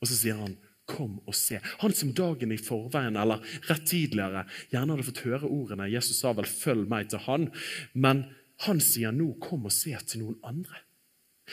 [0.04, 1.62] Og så sier han, kom og se.
[1.80, 5.88] Han som dagen i forveien, eller rett tidligere, gjerne hadde fått høre ordene.
[5.88, 7.52] Jesus sa vel 'følg meg til han',
[7.94, 8.26] men
[8.68, 10.84] han sier nå 'kom og se til noen andre'.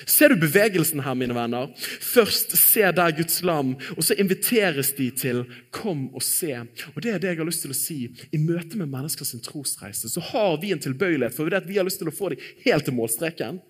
[0.07, 1.73] Ser du bevegelsen her, mine venner?
[1.77, 6.67] Først se der Guds lam, og så inviteres de til 'kom og se'.
[6.95, 8.09] Og Det er det jeg har lyst til å si.
[8.33, 11.77] I møte med mennesker sin trosreise så har vi en tilbøyelighet for det at vi
[11.77, 13.61] har lyst til å få dem helt til målstreken.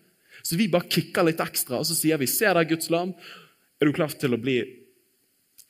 [0.43, 3.15] Så vi bare kicker litt ekstra, og så sier vi 'se der Guds lam'.
[3.81, 4.63] Er du klar til å bli,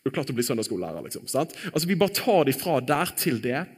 [0.05, 1.05] til å bli søndagsskolelærer?
[1.05, 1.55] Liksom, sant?
[1.73, 3.69] Altså, Vi bare tar dem fra der til det,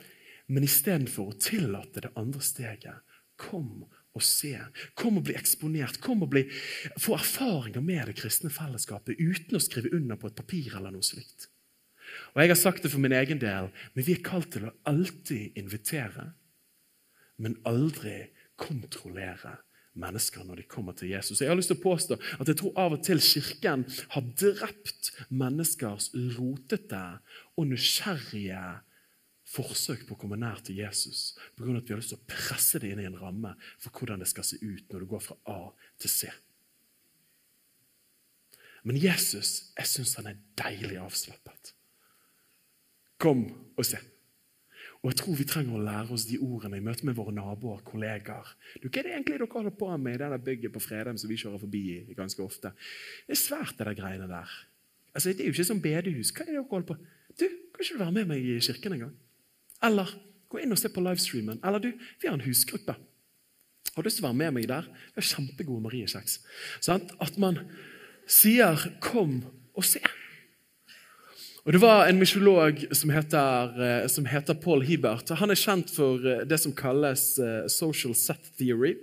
[0.49, 3.01] men istedenfor å tillate det andre steget.
[3.37, 4.53] Kom og se.
[4.99, 6.01] Kom og bli eksponert.
[6.05, 6.45] Kom og bli,
[7.01, 11.07] få erfaringer med det kristne fellesskapet uten å skrive under på et papir eller noe
[11.07, 11.49] slikt.
[12.35, 14.77] Og Jeg har sagt det for min egen del, men vi er kalt til å
[14.89, 16.33] alltid invitere,
[17.41, 18.19] men aldri
[18.61, 19.57] kontrollere
[19.99, 21.41] mennesker når de kommer til Jesus.
[21.41, 25.13] Jeg har lyst til å påstå at jeg tror av og til Kirken har drept
[25.33, 27.03] menneskers rotete
[27.57, 28.63] og nysgjerrige
[29.53, 31.77] forsøk på å komme nær til Jesus pga.
[31.77, 34.31] at vi har lyst til å presse det inn i en ramme for hvordan det
[34.31, 35.61] skal se ut når du går fra A
[36.01, 36.31] til C.
[38.83, 41.75] Men Jesus, jeg syns han er deilig avslappet.
[43.23, 43.45] Kom
[43.79, 44.01] og se.
[45.03, 47.81] Og jeg tror vi trenger å lære oss de ordene i møte med våre naboer
[47.81, 48.51] og kollegaer.
[48.79, 51.31] Du, hva er det egentlig dere holder på med i denne bygget på Fredheim som
[51.31, 52.71] vi kjører forbi i ganske ofte?
[53.27, 54.53] Det er svært, det der greiene der.
[55.13, 56.31] Altså, Det er jo ikke som bedehus.
[56.31, 56.99] Hva er det dere holder på
[57.39, 59.15] Du, Kan ikke du være med meg i kirken en gang?
[59.83, 60.11] Eller
[60.53, 61.61] gå inn og se på livestreamen.
[61.65, 61.91] Eller du,
[62.21, 62.97] vi har en husgruppe.
[63.93, 64.89] Har du lyst til å være med meg der?
[65.13, 66.39] Vi har kjempegode mariekjeks.
[66.89, 67.61] At man
[68.27, 70.05] sier 'kom og se'.
[71.65, 75.29] Og Det var en mysjolog som eh, som heter Paul Hebert.
[75.29, 78.97] Han er kjent for eh, det som kalles eh, social set theory.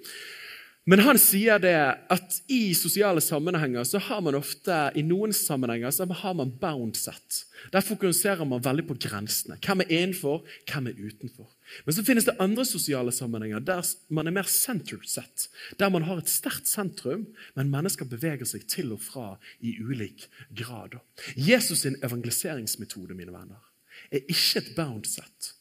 [0.87, 1.75] Men han sier det
[2.09, 6.97] at i sosiale sammenhenger så har man ofte i noen sammenhenger så har man bound
[6.97, 7.43] set.
[7.73, 9.59] Der fokuserer man veldig på grensene.
[9.61, 11.51] Hvem er innenfor, hvem er utenfor.
[11.85, 15.49] Men så finnes det andre sosiale sammenhenger der man er mer centered set.
[15.77, 17.27] Der man har et sterkt sentrum,
[17.59, 20.97] men mennesker beveger seg til og fra i ulik grad.
[21.35, 23.61] Jesus' sin evangeliseringsmetode mine venner,
[24.09, 25.53] er ikke et bound set,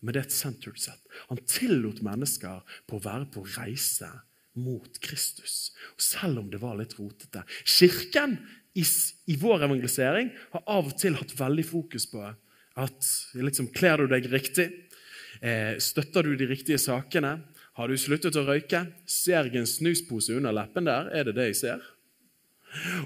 [0.00, 1.00] men det er et centered set.
[1.28, 4.10] Han tillot mennesker på å være på reise
[4.54, 5.72] mot Kristus.
[5.94, 7.42] Og selv om det var litt rotete.
[7.64, 8.38] Kirken
[8.74, 14.02] i, i, vår evangelisering har av og til hatt veldig fokus på at liksom, Kler
[14.02, 14.68] du deg riktig?
[15.42, 17.36] Eh, støtter du de riktige sakene?
[17.74, 18.84] Har du sluttet å røyke?
[19.10, 21.10] Ser jeg en snuspose under leppen der?
[21.14, 21.90] Er det det jeg ser?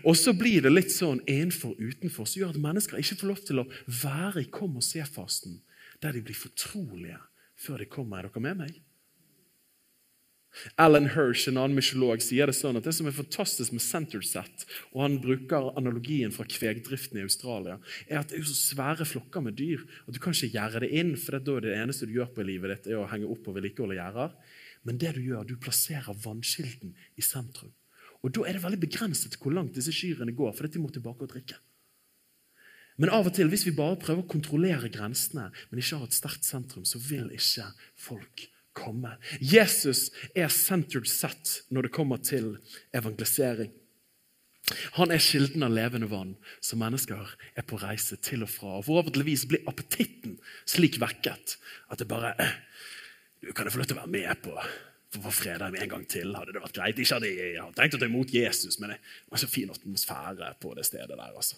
[0.08, 3.40] Og så blir det litt sånn innenfor utenfor, som gjør at mennesker ikke får lov
[3.44, 3.66] til å
[4.00, 5.58] være i kom og se-fasten,
[6.00, 7.18] der de blir fortrolige
[7.60, 8.22] før de kommer.
[8.22, 8.78] Er dere med meg?
[10.80, 14.66] Alan Hirsch, en annen mysjolog, sier det sånn at det som er fantastisk med Centerset,
[14.92, 19.44] og han bruker analogien fra kvegdriften i Australia, er at det er så svære flokker
[19.44, 22.16] med dyr at du kan ikke gjerde det inn, for det er det eneste du
[22.16, 24.36] gjør på livet ditt, er å henge opp og vedlikeholde gjerder.
[24.86, 27.74] Men det du gjør, du plasserer vannkilden i sentrum.
[28.24, 31.26] Og Da er det veldig begrenset hvor langt disse kyrne går, for de må tilbake
[31.26, 31.58] og drikke.
[32.98, 36.16] Men av og til, hvis vi bare prøver å kontrollere grensene, men ikke har et
[36.16, 39.16] sterkt sentrum, så vil ikke folk komme.
[39.40, 42.54] Jesus er centered set når det kommer til
[42.94, 43.74] evangelisering.
[44.98, 48.78] Han er kilden av levende vann som mennesker er på reise til og fra.
[48.84, 50.36] Forhåpentligvis blir appetitten
[50.68, 51.56] slik vekket
[51.88, 52.34] at det bare
[53.38, 54.54] Du kan få lov til å være med på
[55.08, 56.34] for å få fred en gang til.
[56.36, 56.98] hadde det vært greit.
[57.00, 58.98] Ikke hadde jeg tenkt å ta imot Jesus, men det
[59.32, 61.32] var så fin atmosfære på det stedet der.
[61.32, 61.56] altså.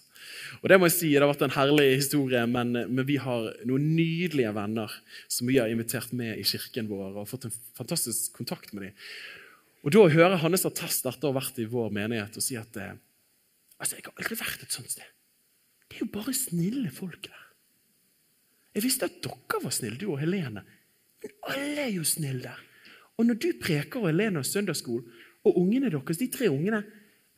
[0.60, 3.50] Og Det må jeg si, det har vært en herlig historie, men, men vi har
[3.66, 4.94] noen nydelige venner
[5.26, 9.04] som vi har invitert med i kirken vår, og fått en fantastisk kontakt med dem.
[9.82, 12.58] Og da å høre Hannes attest etter å ha vært i vår menighet og si
[12.60, 12.94] at eh,
[13.80, 15.16] altså, jeg har aldri vært et sånt sted.
[15.88, 17.46] Det er jo bare snille folk der.
[18.76, 20.62] Jeg visste at dere var snille, du og Helene.
[21.24, 22.66] Men alle er jo snille der.
[23.20, 25.04] Og når du preker og Helene har søndagsskole,
[25.44, 26.82] og ungene deres, de tre ungene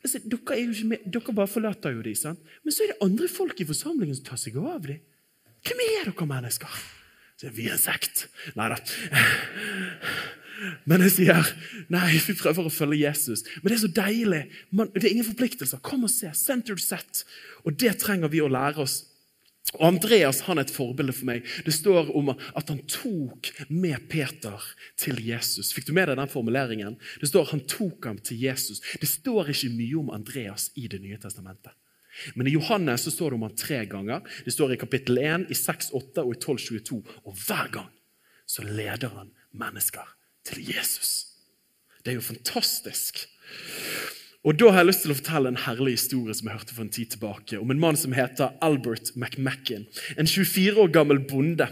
[0.03, 2.15] altså, dere, med, dere, bare forlater jo dem.
[2.15, 2.39] sant?
[2.63, 5.01] Men så er det andre folk i forsamlingen som tar seg av dem.
[5.63, 6.79] Hvem er dere mennesker?
[7.39, 8.27] Så er vi en sekt.
[8.59, 8.79] Nei da.
[10.87, 11.47] Men jeg sier
[11.91, 13.43] nei, vi prøver å følge Jesus.
[13.59, 14.43] Men det er så deilig.
[14.71, 15.81] Man, det er ingen forpliktelser.
[15.83, 16.29] Kom og se.
[16.37, 17.23] Centered set.
[17.63, 19.01] Og det trenger vi å lære oss
[19.73, 21.45] og Andreas han er et forbilde for meg.
[21.65, 24.61] Det står om at han tok med Peter
[24.99, 25.71] til Jesus.
[25.73, 26.97] Fikk du med deg den formuleringen?
[27.21, 28.83] Det står han tok ham til Jesus.
[29.01, 31.73] Det står ikke mye om Andreas i Det nye testamentet.
[32.37, 34.21] Men i Johannes så står det om han tre ganger.
[34.45, 36.99] Det står i kapittel 1, i 6,8 og i 12,22.
[37.25, 37.89] Og hver gang
[38.45, 40.05] så leder han mennesker
[40.45, 41.33] til Jesus.
[42.03, 43.23] Det er jo fantastisk.
[44.43, 46.83] Og Da har jeg lyst til å fortelle en herlig historie som jeg hørte for
[46.83, 49.85] en tid tilbake, om en mann som heter Albert McMacken.
[50.19, 51.69] En 24 år gammel bonde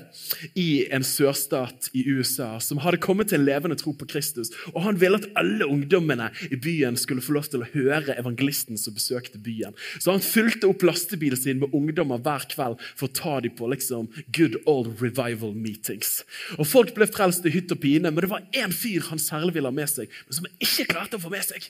[0.55, 4.53] i en sørstat i USA som hadde kommet til en levende tro på Kristus.
[4.71, 8.79] Og Han ville at alle ungdommene i byen skulle få lov til å høre evangelisten
[8.79, 9.75] som besøkte byen.
[9.99, 13.67] Så han fylte opp lastebilen sin med ungdommer hver kveld for å ta dem på
[13.75, 16.21] liksom good old revival meetings.
[16.55, 19.57] Og Folk ble frelst i hytt og pine, men det var én fyr han særlig
[19.59, 21.67] ville ha med seg, men som ikke klarte å få med seg.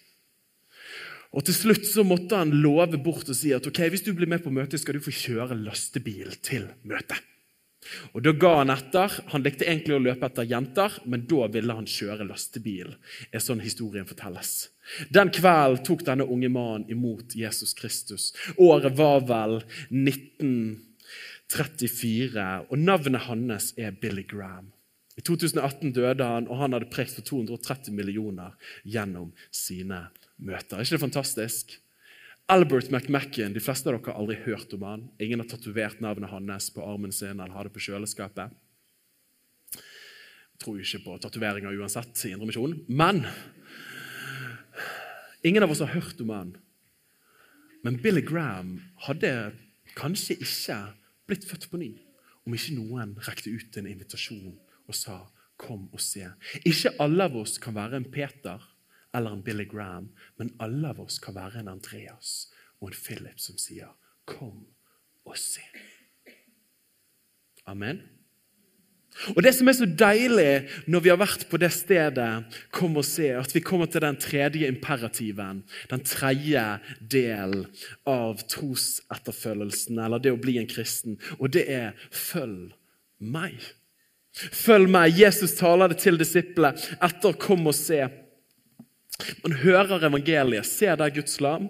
[1.32, 4.28] Og Til slutt så måtte han love bort og si at ok, hvis du blir
[4.28, 7.22] med på møtet, skal du få kjøre lastebil til møtet.
[8.14, 9.10] Og Da ga han etter.
[9.32, 12.96] Han likte egentlig å løpe etter jenter, men da ville han kjøre lastebil.
[13.32, 14.70] er sånn historien fortelles.
[15.10, 18.34] Den kvelden tok denne unge mannen imot Jesus Kristus.
[18.58, 24.72] Året var vel 1934, og navnet hans er Billy Graham.
[25.18, 28.52] I 2018 døde han, og han hadde prekt for 230 millioner
[28.84, 30.10] gjennom sine
[30.42, 30.78] møter.
[30.78, 31.78] Er ikke det fantastisk?
[32.52, 35.06] Albert McMacken, de fleste av dere har aldri hørt om han.
[35.24, 38.52] Ingen har tatovert navnet hans på armen sin eller har det på kjøleskapet.
[39.72, 42.84] Jeg tror ikke på tatoveringer uansett i Indremisjonen.
[42.90, 43.24] Men
[45.48, 46.56] ingen av oss har hørt om han.
[47.86, 48.76] Men Billy Graham
[49.08, 49.54] hadde
[49.98, 50.78] kanskje ikke
[51.30, 51.94] blitt født på ny
[52.46, 56.34] om ikke noen rekte ut en invitasjon og sa 'kom og se'.
[56.66, 58.60] Ikke alle av oss kan være en Peter
[59.14, 63.40] eller en Billy Graham, men alle av oss kan være en Andreas og en Philip
[63.40, 63.92] som sier
[64.26, 64.66] 'kom
[65.26, 65.62] og se'.
[67.68, 68.02] Amen.
[69.36, 73.06] Og Det som er så deilig når vi har vært på det stedet, kom og
[73.06, 76.80] se, at vi kommer til den tredje imperativen, den tredje
[77.12, 77.68] del
[78.08, 82.72] av trosetterfølgelsen, eller det å bli en kristen, og det er 'følg
[83.20, 83.74] meg'.
[84.34, 85.20] Følg meg.
[85.20, 88.10] Jesus taler det til disiplene etter 'kom og se'.
[89.44, 91.70] Man hører evangeliet, ser der Guds lam.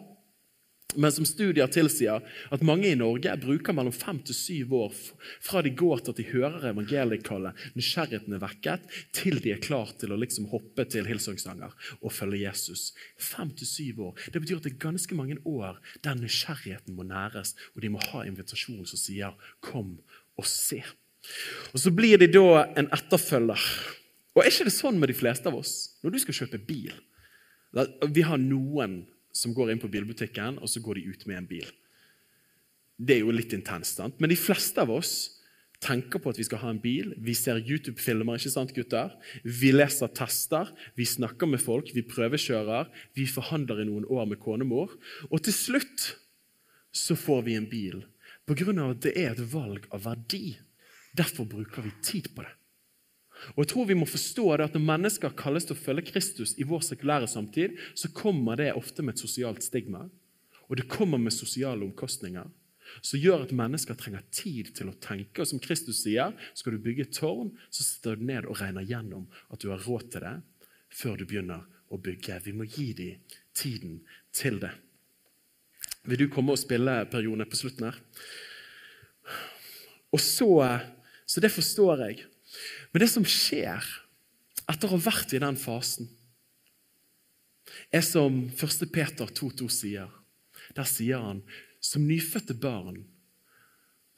[1.00, 4.96] Men som studier tilsier at mange i Norge bruker mellom fem til syv år
[5.44, 9.94] fra de går til at de hører evangeliekallet, nysgjerrigheten er vekket, til de er klar
[10.02, 12.90] til å liksom hoppe til Hillsongsanger og følge Jesus.
[13.16, 14.26] Fem til syv år.
[14.34, 18.04] Det betyr at det er ganske mange år der nysgjerrigheten må næres, og de må
[18.12, 20.00] ha invitasjon som sier 'kom
[20.38, 20.84] og se'.
[21.74, 23.62] Og Så blir de da en etterfølger.
[24.36, 26.94] Og Er ikke det sånn med de fleste av oss når du skal kjøpe bil?
[27.72, 31.48] Vi har noen som går inn på bilbutikken, og så går de ut med en
[31.48, 31.70] bil.
[33.02, 34.20] Det er jo litt intenst, sant?
[34.22, 35.14] men de fleste av oss
[35.82, 37.16] tenker på at vi skal ha en bil.
[37.18, 39.16] Vi ser YouTube-filmer, ikke sant, gutter?
[39.42, 42.92] Vi leser tester, vi snakker med folk, vi prøvekjører.
[43.18, 44.94] Vi forhandler i noen år med konemor.
[45.32, 46.12] Og til slutt
[46.94, 48.04] så får vi en bil
[48.46, 50.58] på grunn av at det er et valg av verdi.
[51.18, 52.54] Derfor bruker vi tid på det.
[53.56, 56.54] Og jeg tror vi må forstå det at Når mennesker kalles til å følge Kristus
[56.62, 60.08] i vår sekulære samtid, så kommer det ofte med et sosialt stigma.
[60.70, 62.50] Og det kommer med sosiale omkostninger
[63.00, 65.44] som gjør at mennesker trenger tid til å tenke.
[65.44, 68.88] Og som Kristus sier, skal du bygge et tårn, så sitter du ned og regner
[68.88, 70.38] gjennom at du har råd til det
[70.92, 72.42] før du begynner å bygge.
[72.44, 74.00] Vi må gi dem tiden
[74.36, 74.74] til det.
[76.10, 78.00] Vil du komme og spille, Per Jone, på slutten her?
[80.12, 80.50] Og så,
[81.30, 82.26] så det forstår jeg.
[82.92, 83.86] Men det som skjer
[84.70, 86.10] etter å ha vært i den fasen,
[87.92, 88.86] er som 1.
[88.92, 90.12] Peter 2,2 sier.
[90.76, 91.42] Der sier han
[91.84, 93.02] som nyfødte barn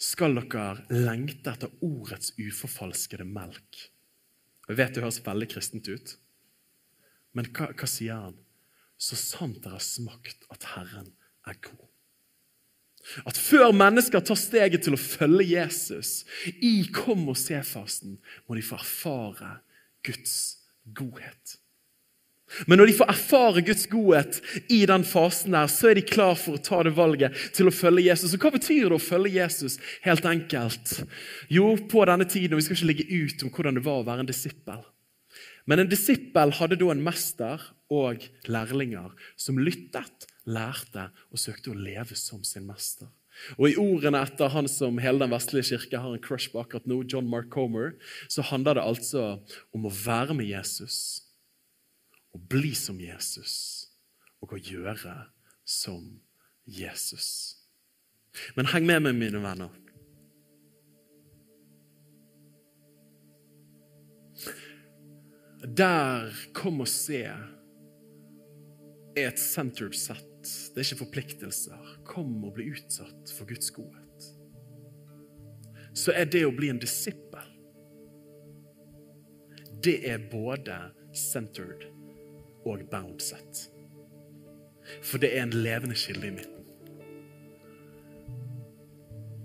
[0.03, 3.79] skal dere lengte etter ordets uforfalskede melk.
[4.67, 6.17] Jeg vet det høres veldig kristent ut,
[7.33, 8.35] Men hva, hva sier han?
[9.01, 11.09] Så sant dere har smakt at Herren
[11.49, 11.92] er god.
[13.27, 16.23] At før mennesker tar steget til å følge Jesus
[16.63, 19.57] i kom og se-fasten, må de få erfare
[20.07, 20.37] Guds
[20.95, 21.57] godhet.
[22.69, 24.39] Men når de får erfare Guds godhet
[24.71, 27.73] i den fasen, der, så er de klar for å ta det valget til å
[27.73, 28.35] følge Jesus.
[28.35, 29.79] Og Hva betyr det å følge Jesus?
[30.05, 30.99] Helt enkelt.
[31.51, 34.05] Jo, på denne tiden, og vi skal ikke ligge ut om hvordan det var å
[34.09, 34.83] være en disippel.
[35.69, 41.77] Men en disippel hadde da en mester og lærlinger som lyttet, lærte og søkte å
[41.77, 43.09] leve som sin mester.
[43.57, 46.85] Og I ordene etter han som hele den vestlige kirke har en crush på akkurat
[46.89, 47.95] nå, John Mark Comer,
[48.29, 49.23] så handler det altså
[49.73, 50.97] om å være med Jesus,
[52.33, 53.55] å bli som Jesus
[54.43, 55.15] og å gjøre
[55.65, 56.19] som
[56.65, 57.57] Jesus.
[58.57, 59.73] Men heng med meg, mine venner.
[65.63, 67.23] Der Kom og se
[69.15, 69.95] er et centered
[70.43, 71.91] Det er ikke forpliktelser.
[72.07, 74.29] Kom og bli utsatt for Guds godhet.
[75.93, 77.49] Så er det å bli en disippel
[79.83, 80.77] Det er både
[81.13, 81.83] centered
[82.65, 83.65] og bound set.
[85.03, 86.63] For det er en levende kilde i midten.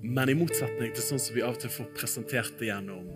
[0.02, 3.10] Men i motsetning til sånn som vi av og til får presentert det gjennom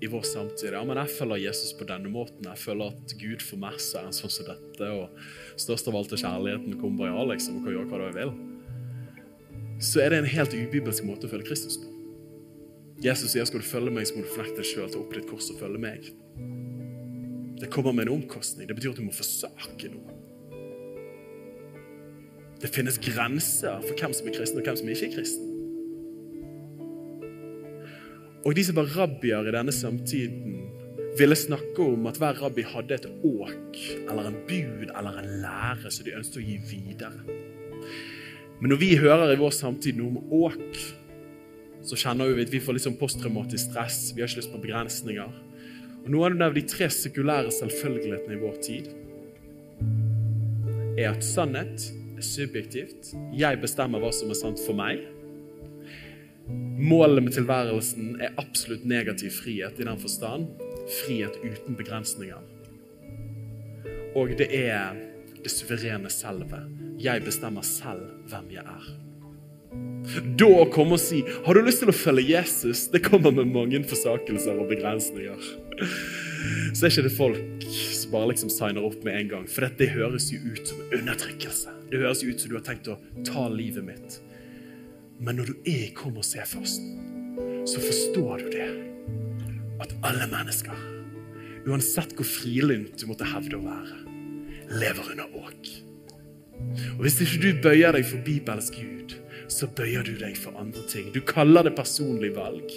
[0.00, 0.72] i vår samtid.
[0.72, 2.44] Ja, men jeg følger Jesus på denne måten.
[2.44, 4.90] Jeg føler at Gud for meg så er en sånn som dette.
[4.92, 8.18] Og størst av alt er kjærligheten kommer bare ja, liksom, og kan gjøre hva du
[8.20, 8.34] vil.
[9.80, 11.92] Så er det en helt ubibelsk måte å følge Kristus på.
[13.04, 15.28] Jesus sier skal du følge meg, så må du fornekte deg sjøl, ta opp ditt
[15.28, 16.06] kors og følge meg.
[17.60, 18.68] Det kommer med en omkostning.
[18.68, 20.16] Det betyr at du må forsake noe.
[22.60, 25.45] Det finnes grenser for hvem som er kristen, og hvem som ikke er kristen.
[28.46, 30.60] Og de som var rabbier i denne samtiden,
[31.18, 35.90] ville snakke om at hver rabbi hadde et åk eller en bud eller en lære
[35.90, 37.38] som de ønsket å gi videre.
[38.60, 40.78] Men når vi hører i vår samtid noe om åk,
[41.86, 43.98] så kjenner vi at vi får litt sånn posttraumatisk stress.
[44.12, 45.34] Vi har ikke lyst på begrensninger.
[46.04, 48.92] Og Noen av de tre sekulære selvfølgelighetene i vår tid
[50.96, 53.12] er at sannhet er subjektivt.
[53.36, 55.04] Jeg bestemmer hva som er sant for meg.
[56.46, 60.46] Målet med tilværelsen er absolutt negativ frihet i den forstand.
[61.00, 62.42] Frihet uten begrensninger.
[64.16, 64.94] Og det er
[65.42, 66.62] det suverene selve.
[67.02, 68.86] Jeg bestemmer selv hvem jeg er.
[70.38, 73.46] Da å komme og si 'Har du lyst til å følge Jesus?' Det kommer med
[73.46, 75.36] mange forsakelser og begrensninger.
[76.72, 79.48] Så er ikke det folk som bare liksom signer opp med en gang.
[79.48, 81.68] For dette høres jo ut som undertrykkelse.
[81.90, 84.20] Det høres jo ut som du har tenkt å ta livet mitt.
[85.18, 86.90] Men når du er i kom og se-fasen,
[87.66, 88.68] så forstår du det.
[89.80, 90.76] At alle mennesker,
[91.68, 93.98] uansett hvor frilynt du måtte hevde å være,
[94.80, 95.70] lever under åk.
[96.96, 99.16] Og Hvis ikke du bøyer deg for bibelsk Gud,
[99.52, 101.10] så bøyer du deg for andre ting.
[101.14, 102.72] Du kaller det personlig valg.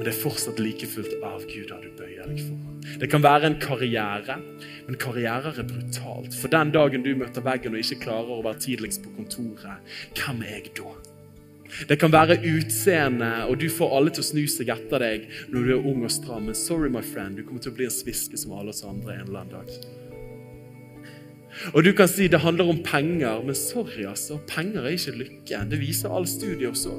[0.00, 2.86] Men det er fortsatt like fullt av Gud du bøyer deg for.
[3.02, 4.38] Det kan være en karriere,
[4.86, 6.32] men karrierer er brutalt.
[6.40, 10.40] For den dagen du møter veggen og ikke klarer å være tidligst på kontoret, hvem
[10.46, 10.94] er jeg da?
[11.92, 15.68] Det kan være utseende, og du får alle til å snu seg etter deg når
[15.68, 16.48] du er ung og stram.
[16.48, 19.18] Men sorry, my friend, du kommer til å bli en sviske som alle oss andre
[19.20, 19.68] en eller annen dag.
[21.74, 24.40] Og du kan si det handler om penger, men sorry, altså.
[24.48, 25.64] Penger er ikke lykke.
[25.68, 26.96] Det viser all studier også.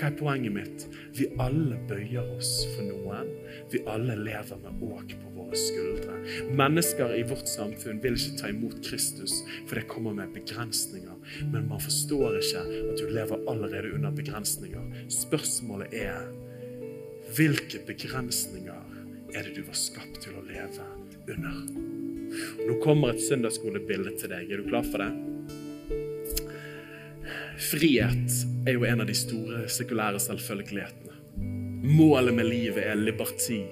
[0.00, 0.84] Hva er poenget mitt?
[1.12, 3.28] Vi alle bøyer oss for noen.
[3.68, 6.14] Vi alle lever med åk på våre skuldre.
[6.56, 11.18] Mennesker i vårt samfunn vil ikke ta imot Kristus, for det kommer med begrensninger.
[11.52, 14.88] Men man forstår ikke at du lever allerede under begrensninger.
[15.12, 16.30] Spørsmålet er
[17.36, 18.96] hvilke begrensninger
[19.36, 20.86] er det du var skapt til å leve
[21.28, 21.60] under?
[22.64, 24.48] Nå kommer et søndagsskolebilde til deg.
[24.48, 25.59] Er du klar for det?
[27.70, 28.34] Frihet
[28.66, 31.16] er jo en av de store sekulære selvfølgelighetene.
[31.90, 33.62] Målet med livet er liberty.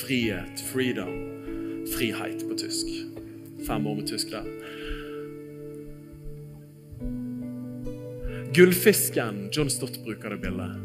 [0.00, 1.14] Frihet, freedom.
[1.96, 2.86] Frihet på tysk.
[3.66, 4.46] Fem år med tysk der.
[8.54, 10.76] Gullfisken John Stott bruker det bildet.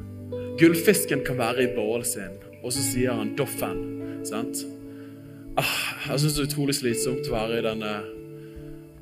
[0.60, 4.26] Gullfisken kan være i bålen sin, og så sier han 'doffen'.
[4.26, 4.66] sant?
[5.58, 7.92] Ah, jeg syns det er utrolig slitsomt å være i denne,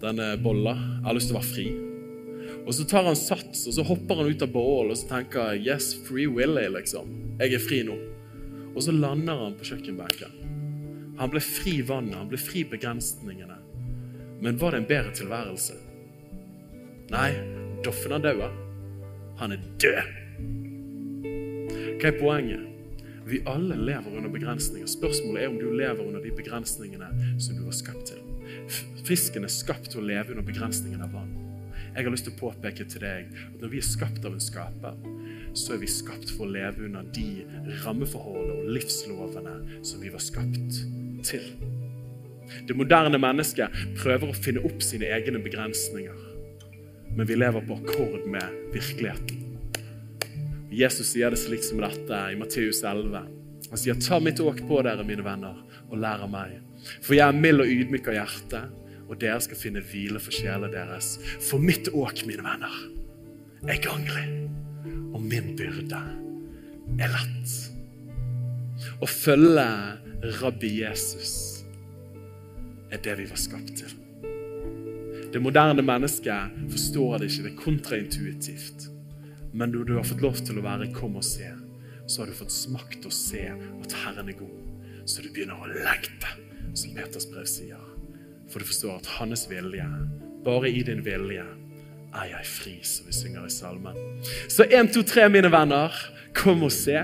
[0.02, 0.76] denne bolla.
[0.76, 1.93] Jeg har lyst til å være fri.
[2.64, 5.58] Og så tar han sats, og så hopper han ut av bål og så tenker
[5.60, 7.12] yes, free Willy, liksom.
[7.42, 7.98] Jeg er fri nå.
[8.74, 10.40] Og så lander han på kjøkkenbenken.
[11.20, 13.60] Han ble fri vannet, han ble fri begrensningene.
[14.44, 15.76] Men var det en bedre tilværelse?
[17.14, 17.30] Nei,
[17.84, 18.44] Doffen er død.
[19.44, 20.14] Han er død.
[22.00, 22.70] Hva er poenget?
[23.28, 24.88] Vi alle lever under begrensninger.
[24.88, 28.20] Spørsmålet er om du lever under de begrensningene som du var skapt til.
[29.08, 31.43] Fisken er skapt til å leve under begrensningen av vann.
[31.94, 34.42] Jeg har lyst til å påpeke til deg at når vi er skapt av en
[34.42, 34.96] skaper,
[35.54, 37.44] så er vi skapt for å leve under de
[37.84, 39.54] rammeforholdene og livslovene
[39.86, 40.80] som vi var skapt
[41.28, 41.46] til.
[42.66, 46.18] Det moderne mennesket prøver å finne opp sine egne begrensninger,
[47.14, 49.40] men vi lever på akkord med virkeligheten.
[50.74, 53.28] Jesus sier det slik som dette i Matteus 11.
[53.70, 56.62] Han sier, 'Ta mitt åk på dere, mine venner, og lær av meg.'
[57.02, 58.62] For jeg er mild og ydmyk av hjerte,
[59.10, 61.18] og dere skal finne hvile for sjela deres.
[61.44, 62.78] For mitt åk, mine venner,
[63.68, 64.28] er ganglig,
[65.14, 66.02] og min byrde
[67.00, 67.58] er lett.
[69.04, 69.68] Å følge
[70.40, 71.34] rabbi Jesus
[72.94, 74.00] er det vi var skapt til.
[75.34, 78.90] Det moderne mennesket forstår det ikke, det er kontraintuitivt.
[79.54, 81.54] Men når du har fått lov til å være 'kom og se',
[82.08, 84.60] så har du fått smakt å se at Herren er god.
[85.06, 86.28] Så du begynner å lengte,
[86.74, 87.93] som Peters brev sier.
[88.54, 89.86] For du forstår at hans vilje,
[90.46, 91.46] bare i din vilje,
[92.14, 93.98] er jeg fri, som vi synger i salmen.
[94.46, 95.96] Så én, to, tre, mine venner,
[96.38, 97.02] kom og se.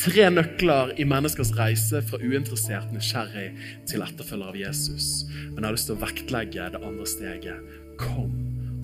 [0.00, 3.50] Tre nøkler i menneskers reise fra uinteressert, nysgjerrig
[3.90, 5.10] til etterfølger av Jesus.
[5.50, 7.76] Men jeg har lyst til å vektlegge det andre steget.
[8.00, 8.32] Kom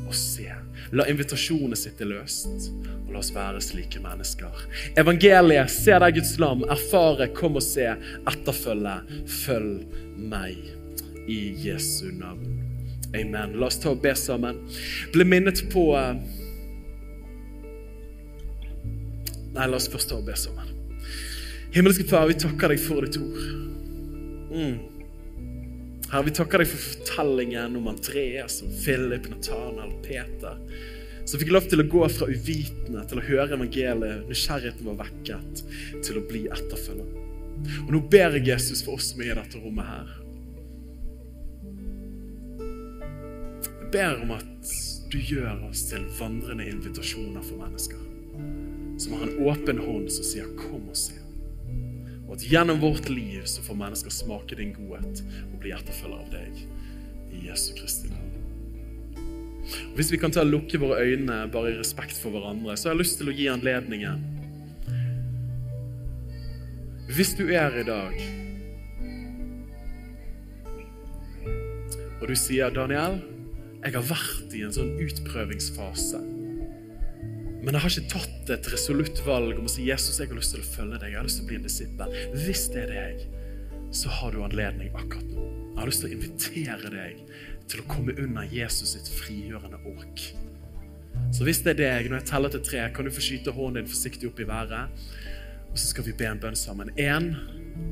[0.05, 0.51] og se.
[0.93, 2.69] La invitasjonene sitte løst,
[3.07, 4.69] og la oss være slike mennesker.
[5.01, 7.89] Evangeliet, se deg Guds lam, erfare, kom og se,
[8.29, 8.99] etterfølge,
[9.41, 10.82] følg meg.
[11.29, 12.59] I Jesu navn.
[13.15, 13.59] Amen.
[13.61, 14.63] La oss ta og be sammen.
[15.13, 16.15] Ble minnet på uh...
[19.53, 20.71] Nei, la oss først ta og be sammen.
[21.73, 23.45] Himmelske Far, vi takker deg for ditt ord.
[24.53, 24.81] Mm.
[26.13, 30.59] Herre, vi takker deg for fortellingen om Andreas, om Philip, Nathanael, Peter.
[31.25, 35.63] Som fikk lov til å gå fra uvitende til å høre evangeliet, nysgjerrigheten var vekket,
[36.05, 37.15] til å bli etterfølger.
[37.87, 40.13] Og nå ber jeg Jesus for oss som er i dette rommet her.
[43.93, 44.73] Ber om at
[45.13, 48.01] du gjør oss til vandrende invitasjoner for mennesker.
[49.01, 51.21] Som har en åpen hånd som sier 'kom og se'.
[52.29, 55.23] Og at gjennom vårt liv så får mennesker smake din godhet
[55.53, 56.53] og bli etterfølger av deg.
[57.33, 58.33] I Jesu Kristi navn.
[59.91, 62.89] Og Hvis vi kan ta og lukke våre øyne bare i respekt for hverandre, så
[62.89, 64.25] har jeg lyst til å gi anledningen.
[67.09, 68.15] Hvis du er i dag
[72.23, 73.32] og du sier 'Daniel,
[73.83, 76.23] jeg har vært i en sånn utprøvingsfase'.
[77.63, 80.55] Men jeg har ikke tatt et resolutt valg om å si Jesus, jeg har lyst
[80.55, 81.13] til å følge deg.
[81.13, 82.17] Jeg har lyst til å bli en disippel.
[82.35, 83.27] Hvis det er deg,
[83.95, 85.47] så har du anledning akkurat nå.
[85.73, 87.21] Jeg har lyst til å invitere deg
[87.71, 90.25] til å komme under Jesus sitt frigjørende åk.
[91.33, 93.83] Så hvis det er deg, når jeg teller til tre, kan du få skyte hånden
[93.83, 95.07] din forsiktig opp i været.
[95.71, 96.91] Og så skal vi be en bønn sammen.
[97.01, 97.33] Én,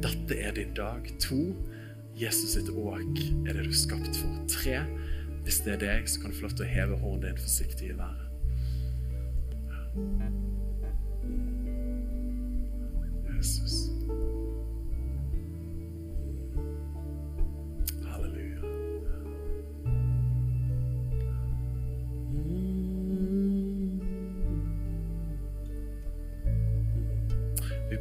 [0.02, 1.06] dette er din dag.
[1.24, 1.40] To,
[2.18, 4.42] Jesus sitt åk er det du er skapt for.
[4.50, 4.82] Tre,
[5.44, 7.92] hvis det er deg, så kan du få lov til å heve hånden din forsiktig
[7.92, 8.26] i været.
[13.36, 13.90] Jesus.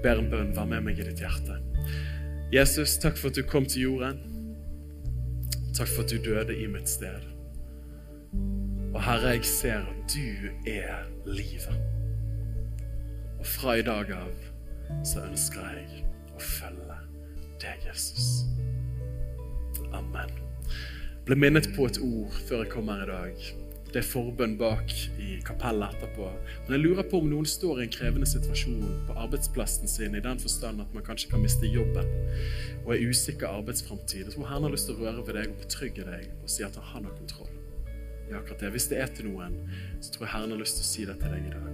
[0.04, 0.54] Ber en bønn.
[0.56, 1.58] Vær med meg i ditt hjerte.
[2.54, 4.39] Jesus, takk for at du kom til jorden.
[5.80, 7.22] Takk for at du døde i mitt sted.
[8.94, 11.80] Og Herre, jeg ser at du er livet.
[13.40, 14.34] Og fra i dag av
[15.08, 16.02] så ønsker jeg
[16.36, 16.98] å følge
[17.64, 18.28] deg, Jesus.
[19.96, 20.36] Amen.
[21.24, 23.50] Ble minnet på et ord før jeg kom her i dag.
[23.90, 26.28] Det er forbønn bak i kapellet etterpå.
[26.68, 30.22] Men jeg lurer på om noen står i en krevende situasjon på arbeidsplassen sin i
[30.22, 32.12] den forstand at man kanskje kan miste jobben
[32.84, 34.28] og er usikker arbeidsframtid.
[34.28, 36.66] Jeg tror Herren har lyst til å røre ved deg og betrygge deg og si
[36.68, 37.50] at han har kontroll
[38.30, 38.70] Ja, akkurat det.
[38.76, 39.56] Hvis det er til noen,
[40.06, 41.66] så tror jeg Herren har lyst til å si det til deg i dag.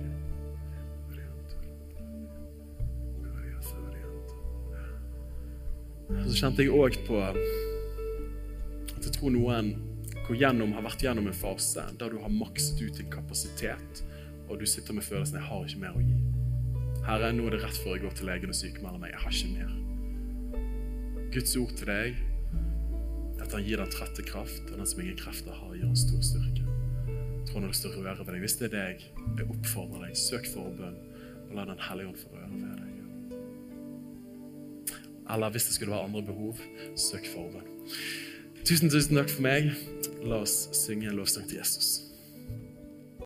[6.30, 7.42] Så kjente jeg òg på at
[9.04, 9.74] jeg tror noen
[10.28, 14.04] går gjennom, har vært gjennom en fase der du har makset ut din kapasitet,
[14.50, 16.26] og du sitter med følelsen 'jeg har ikke mer å gi'.
[17.06, 19.12] Herre, nå er det rett før jeg går til legen og sykemelder meg.
[19.12, 19.72] Jeg har ikke mer.
[21.34, 22.16] Guds ord til deg
[23.42, 26.22] at han gir den trette kraft, og den som ingen krefter har, gir han stor
[26.22, 26.64] styrke.
[27.46, 28.42] Tror han har lyst til å røre ved deg.
[28.42, 29.06] Hvis det er deg,
[29.38, 30.98] jeg oppfordrer deg, søk forbønn,
[31.50, 32.92] og la Den hellige ånd få røre ved deg.
[35.30, 36.58] Eller hvis det skulle være andre behov,
[36.96, 37.70] søk forbønn.
[38.66, 39.68] Tusen, tusen takk for meg.
[40.26, 42.05] La oss synge en lovsang til Jesus.